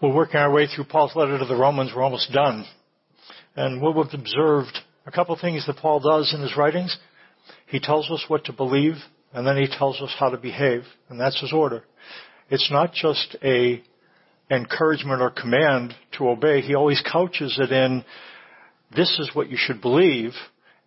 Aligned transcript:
We're 0.00 0.14
working 0.14 0.36
our 0.36 0.52
way 0.52 0.68
through 0.68 0.84
Paul's 0.84 1.16
letter 1.16 1.36
to 1.38 1.44
the 1.44 1.56
Romans. 1.56 1.90
We're 1.94 2.04
almost 2.04 2.30
done. 2.30 2.64
And 3.56 3.82
what 3.82 3.96
we've 3.96 4.06
observed, 4.12 4.78
a 5.06 5.10
couple 5.10 5.34
of 5.34 5.40
things 5.40 5.66
that 5.66 5.78
Paul 5.78 5.98
does 5.98 6.32
in 6.32 6.40
his 6.40 6.56
writings. 6.56 6.96
He 7.66 7.80
tells 7.80 8.08
us 8.08 8.24
what 8.28 8.44
to 8.44 8.52
believe, 8.52 8.94
and 9.32 9.44
then 9.44 9.56
he 9.56 9.66
tells 9.66 10.00
us 10.00 10.14
how 10.16 10.30
to 10.30 10.36
behave, 10.36 10.84
and 11.08 11.18
that's 11.18 11.40
his 11.40 11.52
order. 11.52 11.82
It's 12.48 12.70
not 12.70 12.92
just 12.92 13.34
a 13.42 13.82
encouragement 14.48 15.20
or 15.20 15.30
command 15.30 15.94
to 16.16 16.28
obey. 16.28 16.60
He 16.60 16.76
always 16.76 17.02
couches 17.02 17.58
it 17.60 17.72
in, 17.72 18.04
this 18.94 19.18
is 19.18 19.34
what 19.34 19.50
you 19.50 19.56
should 19.58 19.80
believe, 19.80 20.30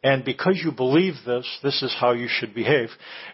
and 0.01 0.23
because 0.23 0.61
you 0.63 0.71
believe 0.71 1.15
this, 1.25 1.45
this 1.61 1.83
is 1.83 1.93
how 1.99 2.13
you 2.13 2.29
should 2.29 2.55
behave. 2.55 2.87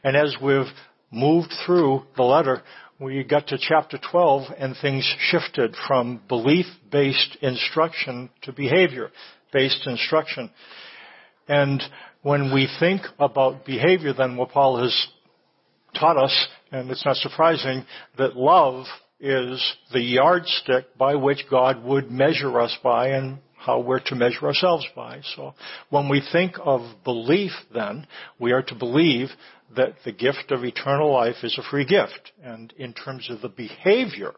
And 0.04 0.18
as 0.18 0.36
we've 0.41 0.66
moved 1.12 1.54
through 1.66 2.02
the 2.16 2.23
letter, 2.23 2.64
we 3.00 3.23
got 3.23 3.48
to 3.48 3.57
chapter 3.59 4.00
12 4.11 4.54
and 4.57 4.75
things 4.82 5.05
shifted 5.19 5.75
from 5.88 6.21
belief-based 6.28 7.38
instruction 7.42 8.29
to 8.42 8.51
behavior-based 8.51 9.86
instruction. 9.86 10.50
And 11.47 11.82
when 12.24 12.54
we 12.54 12.68
think 12.79 13.02
about 13.19 13.65
behavior, 13.65 14.14
then 14.14 14.36
what 14.36 14.50
Paul 14.50 14.82
has 14.82 15.07
taught 15.97 16.18
us, 16.18 16.47
and 16.71 16.89
it's 16.89 17.05
not 17.05 17.18
surprising, 17.18 17.86
that 18.18 18.36
love 18.36 18.86
is 19.19 19.75
the 19.93 20.02
yardstick 20.02 20.97
by 20.97 21.16
which 21.16 21.46
God 21.50 21.83
would 21.83 22.10
measure 22.10 22.60
us 22.60 22.75
by 22.83 23.10
and 23.10 23.38
how 23.55 23.79
we're 23.79 24.00
to 24.00 24.16
measure 24.16 24.46
ourselves 24.46 24.86
by. 24.96 25.21
So 25.36 25.54
when 25.89 26.10
we 26.10 26.24
think 26.32 26.54
of 26.64 26.82
belief 27.04 27.52
then, 27.74 28.07
we 28.39 28.54
are 28.54 28.61
to 28.64 28.75
believe 28.75 29.29
that 29.76 29.96
the 30.06 30.12
gift 30.12 30.52
of 30.52 30.64
eternal 30.64 31.12
life 31.12 31.36
is 31.44 31.57
a 31.57 31.70
free 31.70 31.86
gift. 31.86 32.31
And 32.44 32.73
in 32.78 32.94
terms 32.94 33.30
of 33.30 33.42
the 33.42 33.50
behavior 33.50 34.34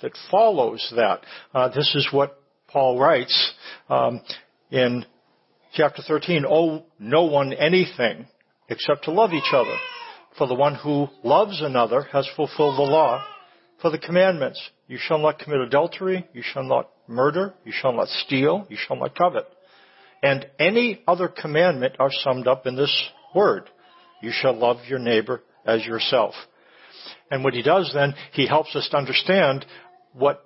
that 0.00 0.12
follows 0.30 0.92
that, 0.96 1.20
uh, 1.54 1.68
this 1.68 1.94
is 1.94 2.08
what 2.10 2.40
Paul 2.68 2.98
writes 2.98 3.52
um, 3.88 4.20
in 4.70 5.04
chapter 5.74 6.02
13. 6.06 6.44
Owe 6.48 6.84
no 6.98 7.24
one 7.24 7.52
anything 7.52 8.26
except 8.68 9.04
to 9.04 9.12
love 9.12 9.32
each 9.32 9.52
other. 9.52 9.76
For 10.38 10.46
the 10.46 10.54
one 10.54 10.74
who 10.74 11.08
loves 11.22 11.60
another 11.60 12.02
has 12.12 12.28
fulfilled 12.34 12.78
the 12.78 12.90
law. 12.90 13.24
For 13.82 13.90
the 13.90 13.98
commandments, 13.98 14.60
you 14.86 14.96
shall 14.98 15.18
not 15.18 15.38
commit 15.38 15.60
adultery, 15.60 16.26
you 16.32 16.42
shall 16.42 16.62
not 16.62 16.88
murder, 17.06 17.52
you 17.64 17.72
shall 17.74 17.92
not 17.92 18.08
steal, 18.08 18.66
you 18.70 18.76
shall 18.78 18.96
not 18.96 19.16
covet. 19.16 19.46
And 20.22 20.46
any 20.58 21.02
other 21.06 21.28
commandment 21.28 21.96
are 21.98 22.10
summed 22.10 22.46
up 22.46 22.66
in 22.66 22.76
this 22.76 23.08
word. 23.34 23.68
You 24.22 24.30
shall 24.32 24.56
love 24.56 24.78
your 24.88 24.98
neighbor 24.98 25.42
as 25.66 25.84
yourself. 25.84 26.34
And 27.30 27.44
what 27.44 27.54
he 27.54 27.62
does 27.62 27.90
then, 27.92 28.14
he 28.32 28.46
helps 28.46 28.74
us 28.74 28.88
to 28.90 28.96
understand 28.96 29.66
what 30.12 30.44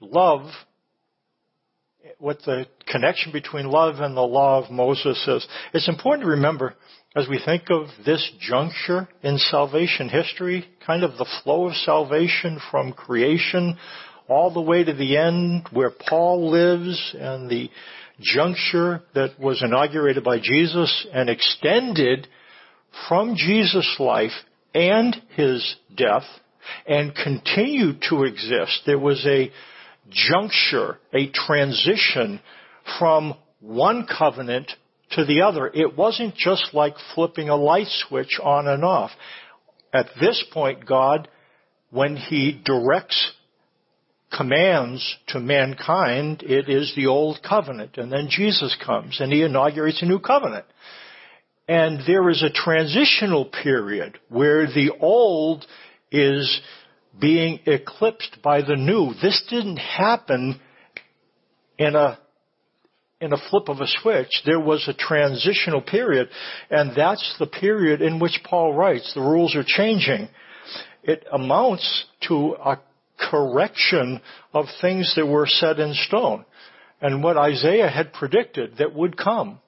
love, 0.00 0.50
what 2.18 2.40
the 2.44 2.66
connection 2.86 3.32
between 3.32 3.66
love 3.66 3.96
and 4.00 4.16
the 4.16 4.20
law 4.20 4.62
of 4.62 4.70
Moses 4.70 5.22
is. 5.26 5.46
It's 5.72 5.88
important 5.88 6.24
to 6.24 6.30
remember 6.30 6.74
as 7.16 7.26
we 7.28 7.40
think 7.44 7.64
of 7.70 7.86
this 8.04 8.30
juncture 8.40 9.08
in 9.22 9.38
salvation 9.38 10.08
history, 10.08 10.66
kind 10.86 11.02
of 11.02 11.12
the 11.12 11.28
flow 11.42 11.68
of 11.68 11.74
salvation 11.74 12.60
from 12.70 12.92
creation 12.92 13.78
all 14.28 14.52
the 14.52 14.60
way 14.60 14.84
to 14.84 14.92
the 14.92 15.16
end 15.16 15.66
where 15.72 15.90
Paul 15.90 16.50
lives 16.50 17.16
and 17.18 17.48
the 17.48 17.70
juncture 18.20 19.02
that 19.14 19.38
was 19.40 19.62
inaugurated 19.62 20.22
by 20.22 20.38
Jesus 20.38 21.06
and 21.12 21.30
extended 21.30 22.28
from 23.08 23.36
Jesus' 23.36 23.96
life 23.98 24.32
and 24.74 25.16
his 25.34 25.76
death 25.94 26.24
and 26.86 27.14
continued 27.14 28.02
to 28.08 28.24
exist. 28.24 28.82
There 28.86 28.98
was 28.98 29.24
a 29.26 29.50
juncture, 30.10 30.98
a 31.12 31.30
transition 31.30 32.40
from 32.98 33.34
one 33.60 34.06
covenant 34.06 34.70
to 35.12 35.24
the 35.24 35.42
other. 35.42 35.66
It 35.66 35.96
wasn't 35.96 36.34
just 36.36 36.70
like 36.72 36.94
flipping 37.14 37.48
a 37.48 37.56
light 37.56 37.88
switch 37.88 38.38
on 38.42 38.68
and 38.68 38.84
off. 38.84 39.10
At 39.92 40.06
this 40.20 40.44
point, 40.52 40.86
God, 40.86 41.28
when 41.90 42.16
He 42.16 42.60
directs 42.64 43.32
commands 44.36 45.16
to 45.28 45.40
mankind, 45.40 46.42
it 46.42 46.68
is 46.68 46.92
the 46.94 47.06
old 47.06 47.38
covenant. 47.46 47.96
And 47.96 48.12
then 48.12 48.28
Jesus 48.28 48.76
comes 48.84 49.20
and 49.20 49.32
He 49.32 49.42
inaugurates 49.42 50.02
a 50.02 50.06
new 50.06 50.18
covenant. 50.18 50.66
And 51.68 52.00
there 52.06 52.30
is 52.30 52.42
a 52.42 52.50
transitional 52.50 53.44
period 53.44 54.18
where 54.30 54.66
the 54.66 54.90
old 54.98 55.66
is 56.10 56.60
being 57.20 57.60
eclipsed 57.66 58.38
by 58.42 58.62
the 58.62 58.76
new. 58.76 59.12
This 59.20 59.44
didn't 59.50 59.76
happen 59.76 60.60
in 61.78 61.94
a 61.94 62.18
in 63.20 63.32
a 63.32 63.50
flip 63.50 63.68
of 63.68 63.80
a 63.80 63.86
switch. 63.86 64.42
There 64.46 64.60
was 64.60 64.86
a 64.86 64.94
transitional 64.94 65.82
period, 65.82 66.28
and 66.70 66.92
that's 66.96 67.36
the 67.38 67.48
period 67.48 68.00
in 68.00 68.20
which 68.20 68.40
Paul 68.44 68.74
writes. 68.74 69.12
The 69.12 69.20
rules 69.20 69.56
are 69.56 69.64
changing. 69.66 70.28
It 71.02 71.26
amounts 71.32 72.04
to 72.28 72.54
a 72.64 72.78
correction 73.18 74.20
of 74.54 74.66
things 74.80 75.14
that 75.16 75.26
were 75.26 75.46
set 75.46 75.80
in 75.80 75.94
stone. 75.94 76.44
And 77.00 77.22
what 77.22 77.36
Isaiah 77.36 77.88
had 77.88 78.12
predicted 78.12 78.76
that 78.78 78.94
would 78.94 79.16
come 79.16 79.58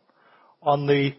on 0.63 0.87
the 0.87 1.15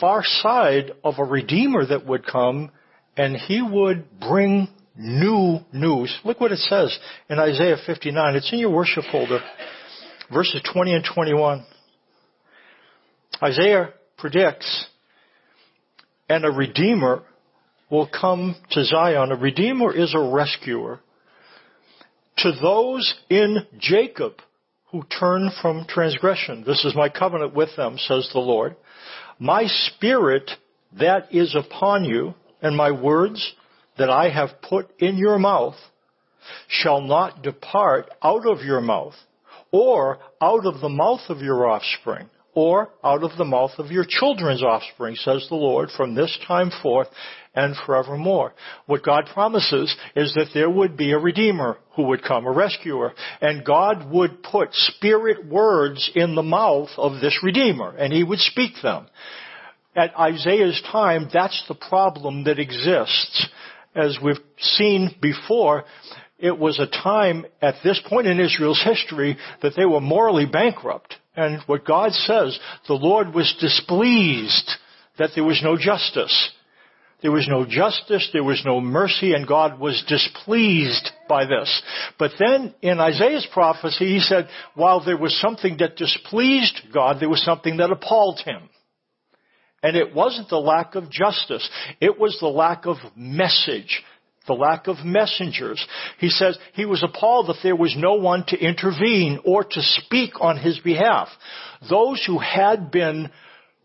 far 0.00 0.22
side 0.24 0.92
of 1.02 1.14
a 1.18 1.24
Redeemer 1.24 1.86
that 1.86 2.06
would 2.06 2.26
come 2.26 2.70
and 3.16 3.36
he 3.36 3.60
would 3.60 4.20
bring 4.20 4.68
new 4.96 5.58
news. 5.72 6.18
Look 6.24 6.40
what 6.40 6.52
it 6.52 6.58
says 6.58 6.96
in 7.28 7.38
Isaiah 7.38 7.76
59. 7.84 8.36
It's 8.36 8.52
in 8.52 8.58
your 8.58 8.70
worship 8.70 9.04
folder. 9.10 9.40
Verses 10.32 10.62
20 10.72 10.94
and 10.94 11.04
21. 11.14 11.64
Isaiah 13.42 13.92
predicts, 14.16 14.86
and 16.28 16.44
a 16.44 16.50
Redeemer 16.50 17.22
will 17.90 18.08
come 18.08 18.56
to 18.70 18.84
Zion. 18.84 19.32
A 19.32 19.36
Redeemer 19.36 19.94
is 19.94 20.14
a 20.14 20.20
rescuer. 20.20 21.00
To 22.38 22.52
those 22.62 23.14
in 23.28 23.66
Jacob 23.78 24.34
who 24.90 25.02
turn 25.04 25.50
from 25.60 25.86
transgression. 25.88 26.64
This 26.66 26.84
is 26.84 26.94
my 26.94 27.08
covenant 27.08 27.54
with 27.54 27.70
them, 27.76 27.96
says 27.98 28.28
the 28.32 28.40
Lord. 28.40 28.76
My 29.42 29.64
spirit 29.66 30.48
that 31.00 31.34
is 31.34 31.56
upon 31.56 32.04
you 32.04 32.34
and 32.62 32.76
my 32.76 32.92
words 32.92 33.54
that 33.98 34.08
I 34.08 34.28
have 34.28 34.62
put 34.62 34.88
in 35.00 35.16
your 35.16 35.36
mouth 35.36 35.74
shall 36.68 37.00
not 37.00 37.42
depart 37.42 38.08
out 38.22 38.46
of 38.46 38.60
your 38.60 38.80
mouth 38.80 39.16
or 39.72 40.20
out 40.40 40.64
of 40.64 40.80
the 40.80 40.88
mouth 40.88 41.22
of 41.28 41.40
your 41.40 41.68
offspring 41.68 42.30
or 42.54 42.90
out 43.02 43.24
of 43.24 43.36
the 43.36 43.44
mouth 43.44 43.72
of 43.78 43.90
your 43.90 44.04
children's 44.08 44.62
offspring, 44.62 45.16
says 45.16 45.44
the 45.48 45.56
Lord, 45.56 45.88
from 45.96 46.14
this 46.14 46.38
time 46.46 46.70
forth 46.80 47.08
and 47.54 47.76
forevermore. 47.86 48.54
What 48.86 49.02
God 49.02 49.28
promises 49.32 49.94
is 50.16 50.32
that 50.34 50.50
there 50.54 50.70
would 50.70 50.96
be 50.96 51.12
a 51.12 51.18
Redeemer 51.18 51.78
who 51.96 52.04
would 52.04 52.22
come, 52.22 52.46
a 52.46 52.52
rescuer, 52.52 53.12
and 53.40 53.64
God 53.64 54.10
would 54.10 54.42
put 54.42 54.72
spirit 54.72 55.46
words 55.46 56.10
in 56.14 56.34
the 56.34 56.42
mouth 56.42 56.90
of 56.96 57.20
this 57.20 57.38
Redeemer, 57.42 57.94
and 57.96 58.12
He 58.12 58.24
would 58.24 58.38
speak 58.38 58.72
them. 58.82 59.06
At 59.94 60.16
Isaiah's 60.18 60.82
time, 60.90 61.28
that's 61.32 61.62
the 61.68 61.74
problem 61.74 62.44
that 62.44 62.58
exists. 62.58 63.48
As 63.94 64.16
we've 64.22 64.38
seen 64.58 65.14
before, 65.20 65.84
it 66.38 66.58
was 66.58 66.80
a 66.80 66.86
time 66.86 67.44
at 67.60 67.76
this 67.84 68.00
point 68.08 68.26
in 68.26 68.40
Israel's 68.40 68.82
history 68.82 69.36
that 69.60 69.74
they 69.76 69.84
were 69.84 70.00
morally 70.00 70.46
bankrupt. 70.46 71.14
And 71.36 71.60
what 71.66 71.84
God 71.84 72.12
says, 72.12 72.58
the 72.88 72.94
Lord 72.94 73.34
was 73.34 73.54
displeased 73.60 74.70
that 75.18 75.30
there 75.34 75.44
was 75.44 75.60
no 75.62 75.76
justice. 75.76 76.51
There 77.22 77.32
was 77.32 77.46
no 77.48 77.64
justice, 77.64 78.28
there 78.32 78.42
was 78.42 78.62
no 78.66 78.80
mercy, 78.80 79.32
and 79.32 79.46
God 79.46 79.78
was 79.78 80.04
displeased 80.08 81.10
by 81.28 81.44
this. 81.44 81.82
But 82.18 82.32
then 82.38 82.74
in 82.82 82.98
Isaiah's 82.98 83.46
prophecy, 83.52 84.06
he 84.06 84.20
said, 84.20 84.48
while 84.74 85.04
there 85.04 85.16
was 85.16 85.40
something 85.40 85.76
that 85.78 85.96
displeased 85.96 86.80
God, 86.92 87.18
there 87.20 87.28
was 87.28 87.44
something 87.44 87.76
that 87.76 87.92
appalled 87.92 88.40
him. 88.40 88.68
And 89.84 89.96
it 89.96 90.14
wasn't 90.14 90.48
the 90.48 90.58
lack 90.58 90.96
of 90.96 91.10
justice. 91.10 91.68
It 92.00 92.18
was 92.18 92.38
the 92.40 92.48
lack 92.48 92.86
of 92.86 92.96
message. 93.16 94.02
The 94.48 94.54
lack 94.54 94.88
of 94.88 95.04
messengers. 95.04 95.84
He 96.18 96.28
says 96.28 96.58
he 96.74 96.84
was 96.84 97.04
appalled 97.04 97.46
that 97.46 97.58
there 97.62 97.76
was 97.76 97.94
no 97.96 98.14
one 98.14 98.44
to 98.48 98.58
intervene 98.58 99.38
or 99.44 99.62
to 99.62 99.82
speak 99.82 100.40
on 100.40 100.56
his 100.58 100.80
behalf. 100.80 101.28
Those 101.88 102.24
who 102.26 102.38
had 102.38 102.90
been 102.90 103.30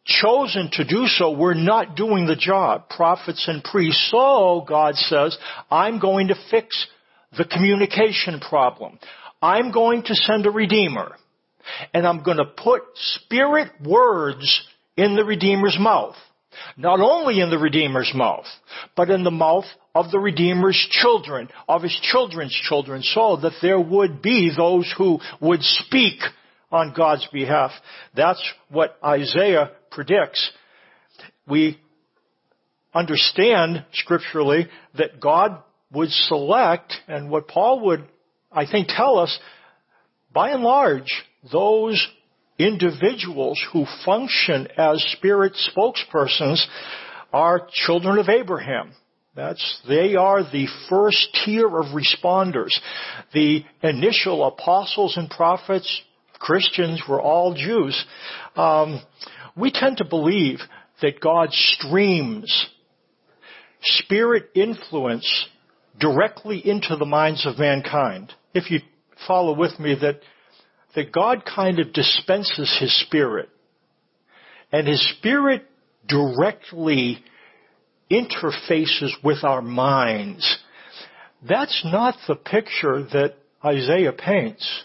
chosen 0.07 0.69
to 0.73 0.85
do 0.85 1.05
so 1.05 1.31
we're 1.31 1.53
not 1.53 1.95
doing 1.95 2.25
the 2.25 2.35
job, 2.35 2.89
prophets 2.89 3.45
and 3.47 3.63
priests. 3.63 4.09
So, 4.09 4.65
God 4.67 4.95
says, 4.95 5.37
I'm 5.69 5.99
going 5.99 6.29
to 6.29 6.35
fix 6.49 6.87
the 7.37 7.45
communication 7.45 8.39
problem. 8.39 8.97
I'm 9.41 9.71
going 9.71 10.03
to 10.03 10.15
send 10.15 10.45
a 10.45 10.51
Redeemer. 10.51 11.15
And 11.93 12.07
I'm 12.07 12.23
going 12.23 12.37
to 12.37 12.45
put 12.45 12.83
spirit 12.95 13.71
words 13.85 14.65
in 14.95 15.15
the 15.15 15.25
Redeemer's 15.25 15.77
mouth. 15.79 16.15
Not 16.77 16.99
only 16.99 17.39
in 17.39 17.49
the 17.49 17.57
Redeemer's 17.57 18.11
mouth, 18.15 18.45
but 18.95 19.09
in 19.09 19.23
the 19.23 19.31
mouth 19.31 19.65
of 19.93 20.09
the 20.11 20.19
Redeemer's 20.19 20.87
children, 20.89 21.49
of 21.67 21.83
his 21.83 21.97
children's 22.01 22.53
children, 22.53 23.03
so 23.03 23.37
that 23.37 23.53
there 23.61 23.79
would 23.79 24.21
be 24.21 24.51
those 24.55 24.91
who 24.97 25.19
would 25.41 25.61
speak 25.61 26.19
on 26.71 26.93
God's 26.95 27.27
behalf. 27.31 27.71
That's 28.15 28.41
what 28.69 28.97
Isaiah 29.03 29.71
predicts. 29.97 30.51
We 31.47 31.79
understand 32.93 33.83
scripturally 33.93 34.67
that 34.95 35.19
God 35.19 35.63
would 35.91 36.11
select, 36.11 36.93
and 37.07 37.31
what 37.31 37.47
Paul 37.47 37.85
would, 37.87 38.07
I 38.51 38.69
think, 38.69 38.89
tell 38.89 39.17
us, 39.17 39.35
by 40.31 40.51
and 40.51 40.61
large, 40.61 41.11
those 41.51 42.07
individuals 42.59 43.59
who 43.73 43.85
function 44.05 44.67
as 44.77 45.03
spirit 45.17 45.53
spokespersons 45.75 46.63
are 47.33 47.67
children 47.71 48.19
of 48.19 48.29
Abraham. 48.29 48.91
That's, 49.35 49.81
they 49.87 50.13
are 50.15 50.43
the 50.43 50.67
first 50.89 51.39
tier 51.43 51.65
of 51.65 51.87
responders. 51.87 52.77
The 53.33 53.63
initial 53.81 54.45
apostles 54.45 55.17
and 55.17 55.27
prophets, 55.27 56.01
Christians, 56.39 57.01
were 57.09 57.21
all 57.21 57.55
Jews. 57.55 58.05
Um, 58.55 59.01
we 59.57 59.71
tend 59.71 59.97
to 59.97 60.05
believe 60.05 60.59
that 61.01 61.19
God 61.19 61.49
streams 61.51 62.67
spirit 63.81 64.49
influence 64.55 65.47
directly 65.99 66.61
into 66.67 66.95
the 66.95 67.05
minds 67.05 67.45
of 67.45 67.57
mankind. 67.57 68.33
If 68.53 68.69
you 68.71 68.79
follow 69.27 69.55
with 69.55 69.79
me 69.79 69.95
that, 70.01 70.19
that 70.95 71.11
God 71.11 71.43
kind 71.43 71.79
of 71.79 71.93
dispenses 71.93 72.75
His 72.79 72.95
Spirit. 73.05 73.49
And 74.71 74.87
His 74.87 75.15
Spirit 75.17 75.63
directly 76.07 77.23
interfaces 78.11 79.11
with 79.23 79.43
our 79.43 79.61
minds. 79.61 80.59
That's 81.47 81.83
not 81.85 82.15
the 82.27 82.35
picture 82.35 83.03
that 83.03 83.35
Isaiah 83.63 84.13
paints. 84.13 84.83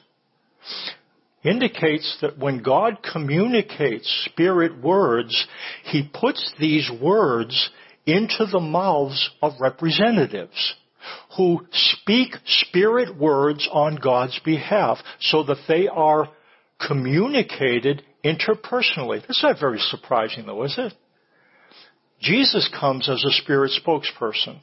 Indicates 1.45 2.19
that 2.21 2.39
when 2.39 2.63
God 2.63 2.99
communicates 3.03 4.29
spirit 4.31 4.81
words, 4.81 5.47
He 5.85 6.09
puts 6.13 6.53
these 6.61 6.89
words 7.01 7.71
into 8.07 8.47
the 8.51 8.61
mouths 8.61 9.31
of 9.41 9.53
representatives 9.61 10.75
who 11.37 11.67
speak 11.73 12.35
spirit 12.47 13.17
words 13.19 13.69
on 13.73 13.97
God's 13.97 14.39
behalf 14.45 14.99
so 15.21 15.43
that 15.45 15.59
they 15.67 15.89
are 15.89 16.29
communicated 16.87 18.03
interpersonally. 18.25 19.21
That's 19.23 19.43
not 19.43 19.59
very 19.61 19.79
surprising 19.79 20.47
though, 20.47 20.63
is 20.65 20.75
it? 20.79 20.93
Jesus 22.21 22.71
comes 22.79 23.09
as 23.09 23.25
a 23.25 23.33
spirit 23.33 23.73
spokesperson. 23.85 24.61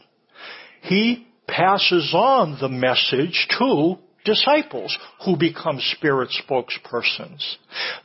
He 0.81 1.27
passes 1.47 2.13
on 2.13 2.57
the 2.61 2.69
message 2.69 3.47
to 3.57 3.97
disciples 4.25 4.97
who 5.25 5.37
become 5.37 5.79
spirit 5.79 6.29
spokespersons. 6.29 7.55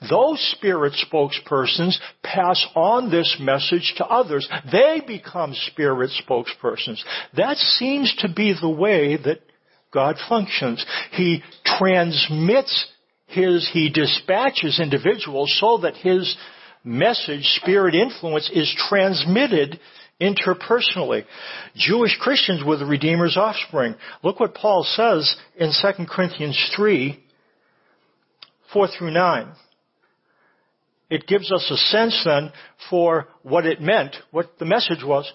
Those 0.09 0.41
spirit 0.57 0.95
spokespersons 0.95 1.97
pass 2.23 2.65
on 2.75 3.11
this 3.11 3.37
message 3.41 3.95
to 3.99 4.07
others. 4.07 4.49
They 4.71 5.03
become 5.07 5.55
spirit 5.55 6.11
spokespersons. 6.27 7.03
That 7.37 7.57
seems 7.57 8.15
to 8.19 8.33
be 8.33 8.55
the 8.59 8.69
way 8.69 9.17
that 9.17 9.41
God 9.93 10.17
functions. 10.29 10.85
He 11.13 11.43
transmits 11.65 12.87
his, 13.27 13.69
he 13.73 13.91
dispatches 13.91 14.81
individuals 14.81 15.57
so 15.61 15.79
that 15.79 15.97
his 15.97 16.37
message, 16.85 17.45
spirit 17.61 17.95
influence, 17.95 18.51
is 18.53 18.75
transmitted 18.89 19.81
interpersonally. 20.21 21.25
Jewish 21.75 22.17
Christians 22.21 22.63
were 22.65 22.77
the 22.77 22.87
Redeemer's 22.87 23.37
offspring. 23.37 23.95
Look 24.23 24.41
what 24.41 24.55
Paul 24.55 24.85
says 24.85 25.37
in 25.57 25.71
2 25.71 26.05
Corinthians 26.07 26.73
3, 26.77 27.23
4 28.73 28.89
through 28.99 29.11
9. 29.11 29.53
It 31.11 31.27
gives 31.27 31.53
us 31.53 31.71
a 31.71 31.77
sense 31.77 32.23
then 32.25 32.53
for 32.91 33.29
what 33.43 33.67
it 33.67 33.81
meant, 33.81 34.17
what 34.31 34.59
the 34.59 34.65
message 34.65 35.05
was. 35.05 35.31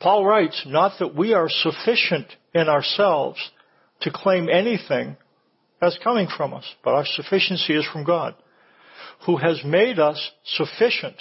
Paul 0.00 0.24
writes, 0.24 0.62
not 0.66 0.98
that 0.98 1.14
we 1.14 1.34
are 1.34 1.48
sufficient 1.48 2.26
in 2.54 2.68
ourselves 2.68 3.38
to 4.02 4.10
claim 4.10 4.48
anything 4.48 5.16
as 5.82 5.98
coming 6.02 6.28
from 6.36 6.54
us, 6.54 6.64
but 6.84 6.94
our 6.94 7.06
sufficiency 7.06 7.74
is 7.74 7.86
from 7.90 8.04
God, 8.04 8.34
who 9.26 9.36
has 9.36 9.62
made 9.64 9.98
us 9.98 10.30
sufficient 10.44 11.16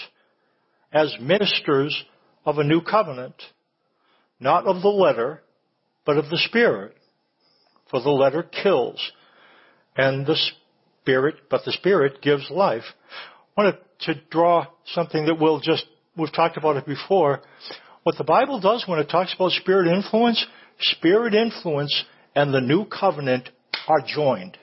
as 0.91 1.15
ministers 1.19 2.03
of 2.45 2.57
a 2.57 2.63
new 2.63 2.81
covenant, 2.81 3.35
not 4.39 4.65
of 4.65 4.81
the 4.81 4.89
letter, 4.89 5.41
but 6.05 6.17
of 6.17 6.29
the 6.29 6.37
Spirit. 6.37 6.95
For 7.89 8.01
the 8.01 8.11
letter 8.11 8.43
kills, 8.43 9.11
and 9.97 10.25
the 10.25 10.37
Spirit, 11.01 11.35
but 11.49 11.65
the 11.65 11.71
Spirit 11.71 12.21
gives 12.21 12.49
life. 12.51 12.83
I 13.57 13.61
wanted 13.61 13.79
to 14.01 14.13
draw 14.29 14.67
something 14.93 15.25
that 15.25 15.39
we'll 15.39 15.59
just, 15.59 15.85
we've 16.15 16.31
talked 16.31 16.55
about 16.55 16.77
it 16.77 16.85
before. 16.85 17.41
What 18.03 18.17
the 18.17 18.23
Bible 18.23 18.59
does 18.59 18.85
when 18.87 18.99
it 18.99 19.09
talks 19.09 19.33
about 19.33 19.51
spirit 19.51 19.87
influence, 19.87 20.45
spirit 20.79 21.33
influence 21.33 22.05
and 22.35 22.53
the 22.53 22.61
new 22.61 22.85
covenant 22.85 23.49
are 23.87 24.01
joined. 24.05 24.57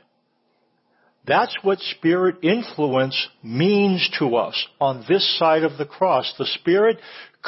That's 1.27 1.57
what 1.63 1.79
spirit 1.81 2.37
influence 2.43 3.29
means 3.43 4.09
to 4.19 4.37
us 4.37 4.67
on 4.81 5.05
this 5.09 5.39
side 5.39 5.65
of 5.65 5.77
the 5.77 5.87
cross. 5.87 6.33
The 6.39 6.47
Spirit 6.47 6.99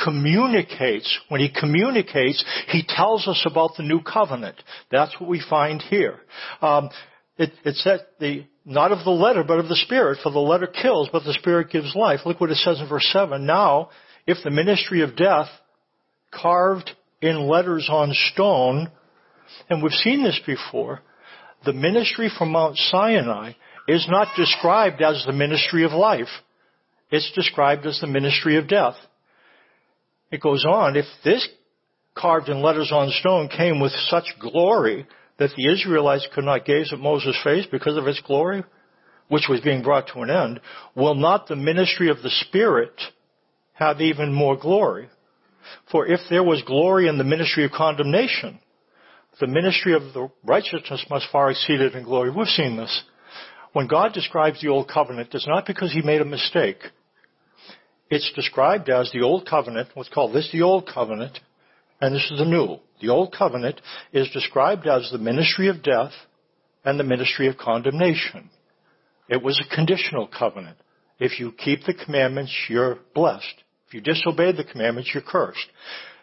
communicates. 0.05 1.19
When 1.29 1.41
He 1.41 1.49
communicates, 1.49 2.45
He 2.69 2.83
tells 2.87 3.29
us 3.29 3.47
about 3.49 3.73
the 3.77 3.85
new 3.85 4.01
covenant. 4.01 4.57
That's 4.91 5.15
what 5.21 5.31
we 5.31 5.43
find 5.49 5.81
here. 5.81 6.19
Um, 6.61 6.91
it, 7.37 7.53
it's 7.65 7.85
that 7.85 8.19
the 8.19 8.47
not 8.65 8.93
of 8.93 9.05
the 9.05 9.11
letter, 9.11 9.45
but 9.45 9.61
of 9.61 9.69
the 9.69 9.77
Spirit. 9.77 10.19
For 10.23 10.33
the 10.33 10.39
letter 10.41 10.67
kills, 10.67 11.09
but 11.13 11.25
the 11.25 11.33
Spirit 11.35 11.71
gives 11.71 11.95
life. 11.95 12.21
Look 12.27 12.41
what 12.41 12.51
it 12.51 12.57
says 12.57 12.81
in 12.81 12.89
verse 12.89 13.09
seven. 13.13 13.47
Now, 13.47 13.91
if 14.27 14.39
the 14.43 14.51
ministry 14.51 15.03
of 15.03 15.17
death, 15.17 15.49
carved 16.33 16.91
in 17.23 17.49
letters 17.49 17.89
on 17.91 18.13
stone, 18.33 18.91
and 19.71 19.83
we've 19.83 19.93
seen 19.93 20.23
this 20.23 20.41
before, 20.45 21.01
the 21.65 21.73
ministry 21.73 22.31
from 22.37 22.53
Mount 22.53 22.77
Sinai 22.77 23.53
is 23.89 24.07
not 24.09 24.37
described 24.37 25.01
as 25.03 25.25
the 25.27 25.33
ministry 25.33 25.85
of 25.85 25.93
life. 25.93 26.29
It's 27.11 27.33
described 27.35 27.87
as 27.87 27.99
the 28.01 28.07
ministry 28.07 28.59
of 28.59 28.69
death. 28.69 28.97
It 30.31 30.43
goes 30.43 30.67
on, 30.67 30.95
if 30.95 31.07
this 31.25 31.49
carved 32.15 32.51
in 32.51 32.61
letters 32.61 32.93
on 32.93 33.11
stone 33.11 33.49
came 33.49 33.81
with 33.81 33.93
such 34.09 34.27
glory 34.39 35.07
that 35.39 35.51
the 35.57 35.73
Israelites 35.73 36.29
could 36.35 36.45
not 36.45 36.67
gaze 36.67 36.93
at 36.93 36.99
Moses' 36.99 37.39
face 37.43 37.67
because 37.71 37.97
of 37.97 38.07
its 38.07 38.21
glory, 38.21 38.63
which 39.29 39.47
was 39.49 39.61
being 39.61 39.83
brought 39.83 40.09
to 40.09 40.21
an 40.21 40.31
end, 40.31 40.61
will 40.95 41.15
not 41.15 41.47
the 41.47 41.57
ministry 41.57 42.11
of 42.11 42.23
the 42.23 42.31
Spirit 42.31 42.93
have 43.73 44.01
even 44.01 44.33
more 44.33 44.57
glory? 44.57 45.09
For 45.91 46.07
if 46.07 46.21
there 46.29 46.43
was 46.43 46.63
glory 46.63 47.09
in 47.09 47.19
the 47.19 47.25
ministry 47.25 47.65
of 47.65 47.71
condemnation, 47.71 48.59
the 49.41 49.47
ministry 49.47 49.95
of 49.95 50.03
the 50.13 50.31
righteousness 50.45 51.07
must 51.09 51.31
far 51.31 51.51
exceed 51.51 51.81
it 51.81 51.95
in 51.95 52.03
glory. 52.03 52.31
We've 52.31 52.49
seen 52.49 52.77
this. 52.77 53.05
When 53.73 53.87
God 53.87 54.13
describes 54.13 54.61
the 54.61 54.69
Old 54.69 54.89
Covenant, 54.89 55.35
it's 55.35 55.47
not 55.47 55.67
because 55.67 55.93
He 55.93 56.03
made 56.03 56.21
a 56.21 56.27
mistake. 56.27 56.79
It's 58.11 58.33
described 58.35 58.89
as 58.89 59.11
the 59.13 59.23
Old 59.23 59.47
Covenant, 59.47 59.89
what's 59.95 60.09
called 60.09 60.35
this 60.35 60.51
the 60.53 60.63
Old 60.63 60.89
Covenant, 60.93 61.39
and 62.01 62.15
this 62.15 62.31
is 62.31 62.39
the 62.39 62.45
New. 62.45 62.79
The 63.01 63.11
Old 63.11 63.35
Covenant 63.37 63.81
is 64.13 64.31
described 64.31 64.87
as 64.87 65.11
the 65.11 65.19
ministry 65.19 65.69
of 65.69 65.83
death 65.83 66.13
and 66.85 66.99
the 66.99 67.05
ministry 67.05 67.49
of 67.49 67.59
condemnation. 67.59 68.51
It 69.29 69.43
was 69.43 69.61
a 69.61 69.75
conditional 69.75 70.27
covenant. 70.27 70.79
If 71.19 71.39
you 71.39 71.53
keep 71.53 71.85
the 71.85 71.95
commandments, 71.95 72.55
you're 72.69 72.99
blessed. 73.15 73.63
If 73.89 73.95
you 73.95 74.01
disobey 74.01 74.53
the 74.53 74.65
commandments, 74.65 75.11
you're 75.13 75.23
cursed. 75.23 75.67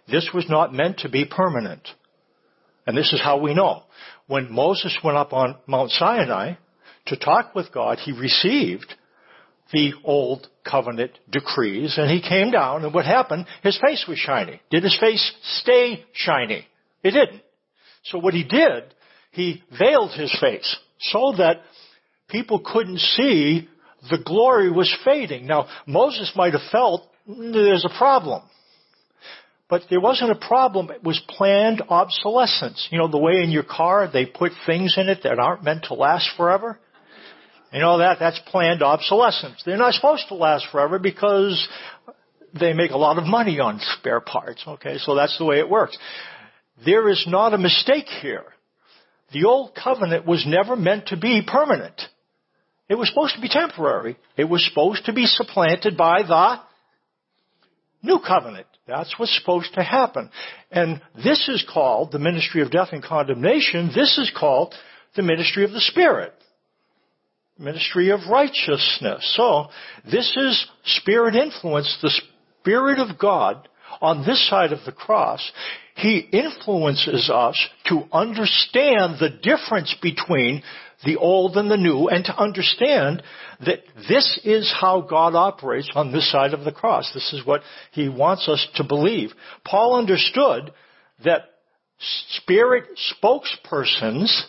This 0.08 0.30
was 0.34 0.50
not 0.50 0.74
meant 0.74 1.00
to 1.00 1.10
be 1.10 1.26
permanent. 1.26 1.88
And 2.88 2.98
this 2.98 3.12
is 3.14 3.22
how 3.22 3.40
we 3.40 3.54
know. 3.54 3.84
When 4.28 4.52
Moses 4.52 4.98
went 5.04 5.18
up 5.18 5.34
on 5.34 5.58
Mount 5.68 5.92
Sinai, 5.92 6.56
to 7.08 7.18
talk 7.18 7.56
with 7.56 7.72
God, 7.72 8.00
he 8.00 8.12
received 8.12 8.94
the 9.72 9.94
old 10.04 10.48
covenant 10.70 11.12
decrees 11.30 11.96
and 11.98 12.10
he 12.10 12.22
came 12.22 12.52
down 12.52 12.84
and 12.84 12.94
what 12.94 13.06
happened? 13.06 13.46
His 13.64 13.80
face 13.84 14.06
was 14.08 14.18
shiny. 14.18 14.62
Did 14.70 14.84
his 14.84 14.98
face 15.00 15.34
stay 15.60 16.06
shiny? 16.14 16.68
It 17.04 17.12
didn't. 17.12 17.42
So 18.04 18.20
what 18.20 18.34
he 18.34 18.44
did, 18.44 18.94
he 19.32 19.64
veiled 19.78 20.12
his 20.12 20.36
face 20.40 20.78
so 21.00 21.34
that 21.38 21.62
people 22.30 22.62
couldn't 22.64 23.00
see 23.00 23.68
the 24.10 24.20
glory 24.24 24.72
was 24.72 24.96
fading. 25.04 25.48
Now, 25.48 25.68
Moses 25.88 26.32
might 26.36 26.54
have 26.54 26.72
felt 26.72 27.08
mm, 27.28 27.54
there's 27.54 27.86
a 27.86 27.98
problem. 27.98 28.44
But 29.68 29.84
there 29.90 30.00
wasn't 30.00 30.30
a 30.30 30.48
problem. 30.48 30.92
It 30.92 31.04
was 31.04 31.20
planned 31.28 31.82
obsolescence. 31.90 32.88
You 32.92 33.00
know, 33.00 33.08
the 33.08 33.18
way 33.18 33.42
in 33.42 33.50
your 33.50 33.64
car 33.64 34.10
they 34.12 34.28
put 34.28 34.52
things 34.68 34.96
in 34.98 35.10
it 35.10 35.24
that 35.24 35.40
aren't 35.40 35.64
meant 35.64 35.86
to 35.86 35.96
last 35.96 36.30
forever. 36.38 36.80
You 37.76 37.82
know 37.82 37.98
that 37.98 38.20
that's 38.20 38.40
planned 38.48 38.82
obsolescence. 38.82 39.62
They're 39.66 39.76
not 39.76 39.96
supposed 39.96 40.30
to 40.30 40.36
last 40.36 40.66
forever 40.72 40.98
because 40.98 41.68
they 42.58 42.72
make 42.72 42.92
a 42.92 42.98
lot 42.98 43.18
of 43.18 43.26
money 43.26 43.60
on 43.60 43.82
spare 44.00 44.22
parts. 44.22 44.64
Okay, 44.66 44.98
so 44.98 45.14
that's 45.14 45.38
the 45.38 45.44
way 45.44 45.60
it 45.60 45.70
works. 45.70 45.98
there 46.86 47.10
is 47.10 47.26
not 47.28 47.54
a 47.54 47.58
mistake 47.58 48.08
here. 48.22 48.46
The 49.34 49.44
old 49.44 49.76
covenant 49.76 50.26
was 50.26 50.46
never 50.48 50.78
meant 50.78 51.08
to 51.08 51.18
be 51.18 51.42
permanent. 51.46 52.02
It 52.88 52.96
was 52.96 53.10
supposed 53.10 53.36
to 53.36 53.42
be 53.42 53.50
temporary. 53.50 54.16
It 54.38 54.46
was 54.46 54.66
supposed 54.66 55.04
to 55.08 55.14
be 55.14 55.26
supplanted 55.26 55.98
by 55.98 56.24
the 56.24 56.62
new 58.04 58.20
covenant. 58.26 58.68
That's 58.88 59.20
what's 59.20 59.38
supposed 59.38 59.74
to 59.74 59.84
happen. 59.84 60.30
And 60.72 61.02
this 61.14 61.50
is 61.50 61.66
called 61.70 62.14
the 62.14 62.20
ministry 62.20 62.62
of 62.62 62.72
death 62.72 62.90
and 62.94 63.04
condemnation. 63.04 63.92
This 63.94 64.18
is 64.18 64.32
called 64.34 64.74
the 65.18 65.24
ministry 65.24 65.66
of 65.66 65.72
the 65.72 65.82
Spirit. 65.82 66.32
Ministry 67.58 68.10
of 68.10 68.20
righteousness. 68.30 69.34
So, 69.38 69.68
this 70.04 70.36
is 70.36 70.68
Spirit 70.84 71.36
influence, 71.36 71.98
the 72.02 72.22
Spirit 72.62 73.00
of 73.00 73.18
God 73.18 73.70
on 74.02 74.26
this 74.26 74.50
side 74.50 74.74
of 74.74 74.80
the 74.86 74.92
cross. 74.92 75.52
He 75.96 76.18
influences 76.18 77.30
us 77.34 77.58
to 77.86 78.04
understand 78.12 79.20
the 79.20 79.30
difference 79.42 79.96
between 80.02 80.64
the 81.06 81.16
old 81.16 81.56
and 81.56 81.72
the 81.72 81.78
new 81.78 82.08
and 82.10 82.26
to 82.26 82.38
understand 82.38 83.24
that 83.66 83.80
this 84.10 84.38
is 84.44 84.74
how 84.78 85.00
God 85.02 85.36
operates 85.36 85.90
on 85.96 86.12
this 86.12 86.30
side 86.30 86.54
of 86.54 86.66
the 86.66 86.74
cross. 86.74 87.10
This 87.14 87.32
is 87.32 87.46
what 87.46 87.62
he 87.92 88.10
wants 88.10 88.50
us 88.50 88.68
to 88.76 88.84
believe. 88.84 89.32
Paul 89.64 89.98
understood 89.98 90.74
that 91.24 91.44
spirit 92.00 92.86
spokespersons 93.24 94.44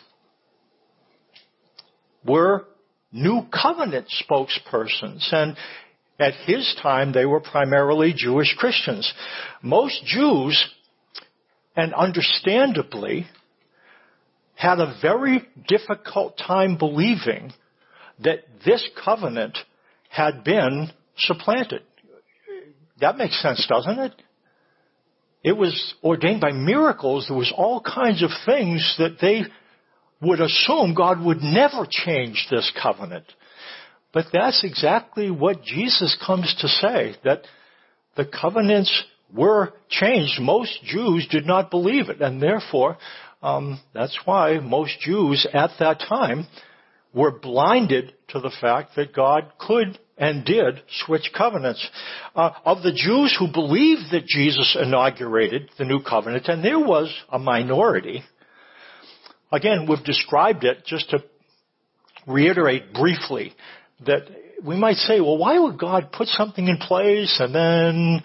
were 2.24 2.66
new 3.16 3.42
covenant 3.50 4.06
spokespersons 4.22 5.32
and 5.32 5.56
at 6.18 6.34
his 6.46 6.76
time 6.82 7.12
they 7.12 7.26
were 7.26 7.40
primarily 7.40 8.14
Jewish 8.16 8.54
Christians. 8.56 9.12
Most 9.62 10.04
Jews, 10.04 10.68
and 11.74 11.92
understandably, 11.94 13.26
had 14.54 14.80
a 14.80 14.96
very 15.02 15.46
difficult 15.68 16.38
time 16.38 16.78
believing 16.78 17.52
that 18.20 18.40
this 18.64 18.88
covenant 19.04 19.58
had 20.08 20.42
been 20.44 20.90
supplanted. 21.18 21.82
That 23.00 23.18
makes 23.18 23.40
sense, 23.42 23.66
doesn't 23.68 23.98
it? 23.98 24.22
It 25.42 25.56
was 25.56 25.94
ordained 26.02 26.40
by 26.40 26.52
miracles. 26.52 27.26
There 27.28 27.36
was 27.36 27.52
all 27.54 27.80
kinds 27.80 28.22
of 28.22 28.30
things 28.46 28.96
that 28.98 29.18
they 29.20 29.42
would 30.20 30.40
assume 30.40 30.94
God 30.94 31.24
would 31.24 31.42
never 31.42 31.86
change 31.88 32.46
this 32.50 32.72
covenant. 32.80 33.26
But 34.12 34.26
that's 34.32 34.64
exactly 34.64 35.30
what 35.30 35.62
Jesus 35.62 36.16
comes 36.26 36.54
to 36.60 36.68
say, 36.68 37.16
that 37.24 37.42
the 38.16 38.24
covenants 38.24 39.04
were 39.34 39.74
changed. 39.90 40.40
Most 40.40 40.82
Jews 40.84 41.26
did 41.30 41.46
not 41.46 41.70
believe 41.70 42.08
it, 42.08 42.22
and 42.22 42.40
therefore 42.40 42.96
um, 43.42 43.80
that's 43.92 44.18
why 44.24 44.58
most 44.58 44.98
Jews 45.00 45.46
at 45.52 45.70
that 45.78 46.00
time 46.00 46.46
were 47.12 47.30
blinded 47.30 48.12
to 48.28 48.40
the 48.40 48.52
fact 48.60 48.96
that 48.96 49.14
God 49.14 49.52
could 49.58 49.98
and 50.18 50.44
did 50.44 50.82
switch 51.04 51.30
covenants. 51.36 51.86
Uh, 52.34 52.50
of 52.64 52.82
the 52.82 52.92
Jews 52.92 53.36
who 53.38 53.52
believed 53.52 54.10
that 54.12 54.26
Jesus 54.26 54.76
inaugurated 54.80 55.70
the 55.78 55.84
new 55.84 56.00
covenant, 56.02 56.48
and 56.48 56.64
there 56.64 56.78
was 56.78 57.12
a 57.30 57.38
minority, 57.38 58.22
again, 59.52 59.86
we've 59.88 60.04
described 60.04 60.64
it 60.64 60.84
just 60.86 61.10
to 61.10 61.18
reiterate 62.26 62.92
briefly 62.92 63.54
that 64.04 64.22
we 64.64 64.76
might 64.76 64.96
say, 64.96 65.20
well, 65.20 65.38
why 65.38 65.58
would 65.58 65.78
God 65.78 66.12
put 66.12 66.28
something 66.28 66.66
in 66.66 66.78
place 66.78 67.36
and 67.40 67.54
then 67.54 68.22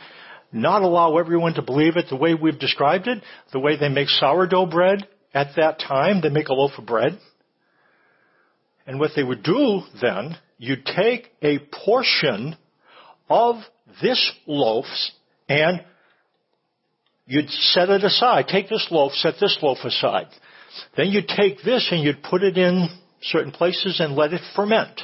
not 0.51 0.81
allow 0.81 1.17
everyone 1.17 1.53
to 1.53 1.61
believe 1.61 1.97
it 1.97 2.05
the 2.09 2.15
way 2.15 2.33
we've 2.33 2.59
described 2.59 3.07
it, 3.07 3.23
the 3.53 3.59
way 3.59 3.77
they 3.77 3.89
make 3.89 4.09
sourdough 4.09 4.65
bread 4.65 5.07
at 5.33 5.55
that 5.55 5.79
time, 5.79 6.21
they 6.21 6.29
make 6.29 6.49
a 6.49 6.53
loaf 6.53 6.71
of 6.77 6.85
bread. 6.85 7.17
And 8.85 8.99
what 8.99 9.11
they 9.15 9.23
would 9.23 9.43
do 9.43 9.81
then, 10.01 10.37
you'd 10.57 10.85
take 10.85 11.31
a 11.41 11.59
portion 11.85 12.57
of 13.29 13.55
this 14.01 14.31
loaf 14.45 14.85
and 15.47 15.83
you'd 17.25 17.49
set 17.49 17.89
it 17.89 18.03
aside. 18.03 18.47
Take 18.47 18.67
this 18.67 18.87
loaf, 18.91 19.13
set 19.13 19.35
this 19.39 19.57
loaf 19.61 19.77
aside. 19.83 20.27
Then 20.95 21.07
you'd 21.07 21.27
take 21.27 21.63
this 21.63 21.87
and 21.91 22.03
you'd 22.03 22.23
put 22.23 22.43
it 22.43 22.57
in 22.57 22.89
certain 23.21 23.51
places 23.51 23.99
and 23.99 24.15
let 24.15 24.33
it 24.33 24.41
ferment. 24.55 25.01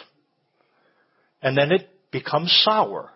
And 1.42 1.58
then 1.58 1.72
it 1.72 1.90
becomes 2.12 2.52
sour. 2.64 3.12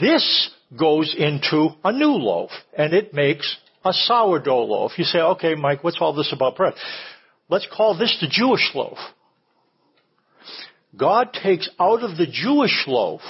This 0.00 0.50
goes 0.78 1.14
into 1.18 1.70
a 1.84 1.92
new 1.92 2.12
loaf 2.12 2.50
and 2.76 2.94
it 2.94 3.12
makes 3.12 3.56
a 3.84 3.92
sourdough 3.92 4.64
loaf. 4.64 4.92
You 4.96 5.04
say, 5.04 5.18
okay, 5.18 5.54
Mike, 5.54 5.82
what's 5.82 5.98
all 6.00 6.14
this 6.14 6.32
about 6.32 6.56
bread? 6.56 6.74
Let's 7.48 7.66
call 7.74 7.98
this 7.98 8.16
the 8.20 8.28
Jewish 8.28 8.70
loaf. 8.74 8.98
God 10.96 11.32
takes 11.32 11.68
out 11.80 12.02
of 12.02 12.16
the 12.16 12.26
Jewish 12.26 12.84
loaf 12.86 13.22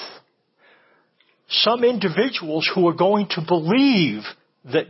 some 1.49 1.85
individuals 1.85 2.71
who 2.75 2.89
are 2.89 2.95
going 2.95 3.29
to 3.31 3.43
believe 3.47 4.23
that 4.65 4.87